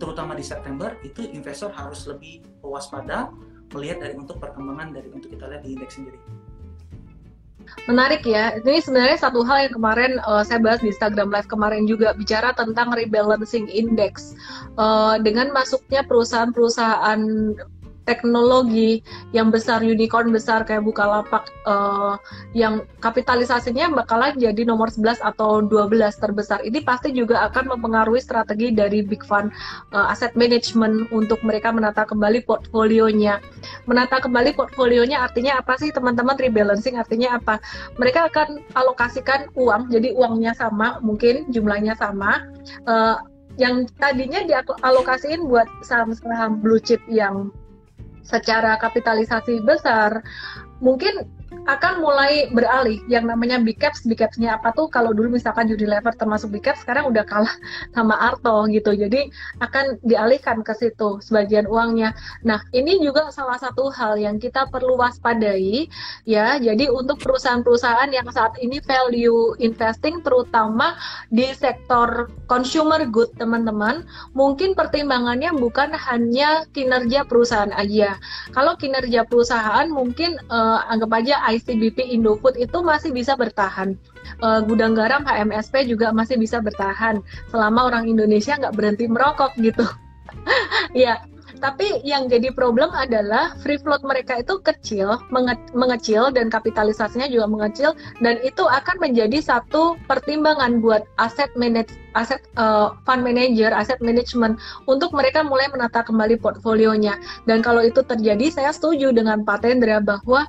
terutama 0.00 0.32
di 0.32 0.44
September, 0.44 0.96
itu 1.04 1.28
investor 1.28 1.70
harus 1.70 2.08
lebih 2.08 2.40
waspada 2.64 3.28
melihat 3.74 4.06
dari 4.06 4.14
untuk 4.14 4.38
perkembangan 4.38 4.94
dari 4.94 5.10
untuk 5.10 5.28
kita 5.34 5.50
lihat 5.50 5.62
di 5.66 5.74
indeks 5.74 5.98
sendiri. 5.98 6.43
Menarik 7.86 8.24
ya. 8.24 8.56
Ini 8.60 8.80
sebenarnya 8.80 9.18
satu 9.20 9.44
hal 9.44 9.68
yang 9.68 9.74
kemarin 9.76 10.12
uh, 10.24 10.40
saya 10.44 10.60
bahas 10.62 10.80
di 10.80 10.90
Instagram 10.92 11.28
Live 11.32 11.48
kemarin 11.48 11.84
juga 11.84 12.16
bicara 12.16 12.54
tentang 12.56 12.92
rebalancing 12.94 13.68
index. 13.68 14.36
Uh, 14.74 15.20
dengan 15.20 15.52
masuknya 15.54 16.02
perusahaan-perusahaan 16.06 17.20
teknologi 18.04 19.00
yang 19.32 19.48
besar 19.48 19.80
unicorn 19.80 20.30
besar 20.30 20.62
kayak 20.64 20.84
Bukalapak 20.84 21.48
uh, 21.64 22.20
yang 22.52 22.84
kapitalisasinya 23.00 23.90
bakalan 23.92 24.36
jadi 24.36 24.62
nomor 24.68 24.92
11 24.92 25.20
atau 25.24 25.64
12 25.64 25.98
terbesar 26.20 26.60
ini 26.62 26.84
pasti 26.84 27.10
juga 27.10 27.44
akan 27.48 27.76
mempengaruhi 27.76 28.20
strategi 28.20 28.70
dari 28.70 29.00
big 29.00 29.24
fund 29.24 29.50
uh, 29.96 30.12
asset 30.12 30.36
management 30.36 31.08
untuk 31.10 31.40
mereka 31.42 31.72
menata 31.72 32.04
kembali 32.04 32.44
portfolionya. 32.44 33.40
Menata 33.88 34.20
kembali 34.20 34.52
portfolionya 34.54 35.24
artinya 35.24 35.58
apa 35.58 35.80
sih 35.80 35.90
teman-teman 35.90 36.36
rebalancing 36.36 37.00
artinya 37.00 37.40
apa? 37.40 37.58
Mereka 37.96 38.30
akan 38.30 38.60
alokasikan 38.76 39.48
uang 39.56 39.88
jadi 39.88 40.12
uangnya 40.14 40.52
sama 40.54 41.00
mungkin 41.00 41.48
jumlahnya 41.50 41.96
sama 41.96 42.44
uh, 42.84 43.18
yang 43.54 43.86
tadinya 44.02 44.42
dialokasiin 44.42 45.46
buat 45.46 45.70
saham-saham 45.86 46.58
blue 46.58 46.82
chip 46.82 46.98
yang 47.06 47.54
secara 48.24 48.80
kapitalisasi 48.80 49.60
besar 49.62 50.24
mungkin 50.80 51.28
akan 51.64 52.04
mulai 52.04 52.52
beralih. 52.52 53.00
Yang 53.08 53.24
namanya 53.32 53.56
big 53.60 53.80
caps 53.80 54.04
big 54.04 54.20
capsnya 54.20 54.60
apa 54.60 54.72
tuh? 54.76 54.88
Kalau 54.92 55.16
dulu 55.16 55.36
misalkan 55.36 55.68
Unilever 55.68 56.12
termasuk 56.12 56.52
big 56.52 56.64
caps 56.64 56.84
sekarang 56.84 57.08
udah 57.08 57.24
kalah 57.24 57.52
sama 57.96 58.16
Arto 58.20 58.68
gitu. 58.68 58.92
Jadi 58.92 59.32
akan 59.60 60.00
dialihkan 60.04 60.60
ke 60.60 60.72
situ 60.76 61.20
sebagian 61.24 61.64
uangnya. 61.64 62.12
Nah 62.44 62.60
ini 62.76 63.00
juga 63.00 63.32
salah 63.32 63.56
satu 63.56 63.88
hal 63.92 64.20
yang 64.20 64.36
kita 64.36 64.68
perlu 64.68 65.00
waspadai 65.00 65.88
ya. 66.28 66.60
Jadi 66.60 66.88
untuk 66.92 67.20
perusahaan-perusahaan 67.20 68.10
yang 68.12 68.28
saat 68.32 68.56
ini 68.60 68.80
value 68.84 69.56
investing 69.60 70.20
terutama 70.20 70.96
di 71.32 71.48
sektor 71.56 72.28
consumer 72.48 73.08
good 73.08 73.32
teman-teman 73.40 74.04
mungkin 74.36 74.76
pertimbangannya 74.76 75.50
bukan 75.56 75.96
hanya 75.96 76.68
kinerja 76.76 77.24
perusahaan 77.24 77.72
aja. 77.72 78.20
Kalau 78.52 78.76
kinerja 78.76 79.24
perusahaan 79.24 79.88
mungkin 79.88 80.36
uh, 80.52 80.84
anggap 80.92 81.10
aja 81.24 81.34
ICBP 81.54 82.14
Indofood 82.14 82.58
itu 82.58 82.82
masih 82.82 83.14
bisa 83.14 83.38
bertahan. 83.38 83.94
Uh, 84.42 84.60
gudang 84.64 84.98
garam 84.98 85.22
HMSP 85.22 85.86
juga 85.86 86.10
masih 86.10 86.40
bisa 86.40 86.58
bertahan 86.58 87.22
selama 87.48 87.88
orang 87.92 88.10
Indonesia 88.10 88.58
nggak 88.58 88.74
berhenti 88.74 89.06
merokok 89.06 89.54
gitu. 89.60 89.86
ya, 90.96 91.22
tapi 91.64 92.02
yang 92.02 92.26
jadi 92.26 92.50
problem 92.52 92.90
adalah 92.92 93.54
free 93.62 93.78
float 93.78 94.02
mereka 94.02 94.36
itu 94.42 94.58
kecil, 94.60 95.16
menge 95.30 95.54
mengecil 95.72 96.28
dan 96.34 96.50
kapitalisasinya 96.50 97.30
juga 97.30 97.46
mengecil 97.46 97.96
dan 98.20 98.36
itu 98.42 98.66
akan 98.66 99.00
menjadi 99.00 99.38
satu 99.40 99.96
pertimbangan 100.04 100.82
buat 100.82 101.06
aset 101.16 101.48
manage 101.54 101.94
aset 102.18 102.42
uh, 102.60 102.94
fund 103.08 103.22
manager, 103.24 103.72
aset 103.72 103.98
management 104.04 104.58
untuk 104.86 105.16
mereka 105.16 105.40
mulai 105.40 105.66
menata 105.70 106.04
kembali 106.04 106.38
portfolionya. 106.38 107.18
Dan 107.48 107.64
kalau 107.64 107.82
itu 107.82 108.04
terjadi, 108.04 108.50
saya 108.52 108.70
setuju 108.70 109.10
dengan 109.10 109.42
Pak 109.42 109.66
Tendra 109.66 109.98
bahwa 110.04 110.46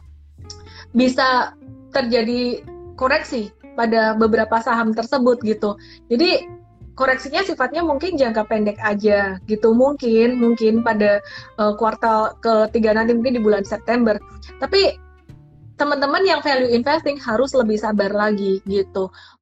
bisa 0.96 1.54
terjadi 1.92 2.64
koreksi 2.96 3.52
pada 3.76 4.16
beberapa 4.16 4.58
saham 4.64 4.96
tersebut 4.96 5.44
gitu. 5.44 5.76
Jadi 6.08 6.48
koreksinya 6.96 7.44
sifatnya 7.44 7.84
mungkin 7.84 8.16
jangka 8.16 8.48
pendek 8.48 8.80
aja 8.80 9.36
gitu 9.52 9.76
mungkin 9.76 10.40
mungkin 10.40 10.80
pada 10.80 11.20
uh, 11.60 11.76
kuartal 11.76 12.40
ketiga 12.40 12.96
nanti 12.96 13.12
mungkin 13.12 13.36
di 13.36 13.44
bulan 13.44 13.68
September. 13.68 14.16
Tapi 14.64 14.96
teman-teman 15.76 16.24
yang 16.24 16.40
value 16.40 16.72
investing 16.72 17.20
harus 17.20 17.52
lebih 17.52 17.76
sabar 17.76 18.12
lagi 18.16 18.64
gitu. 18.64 19.12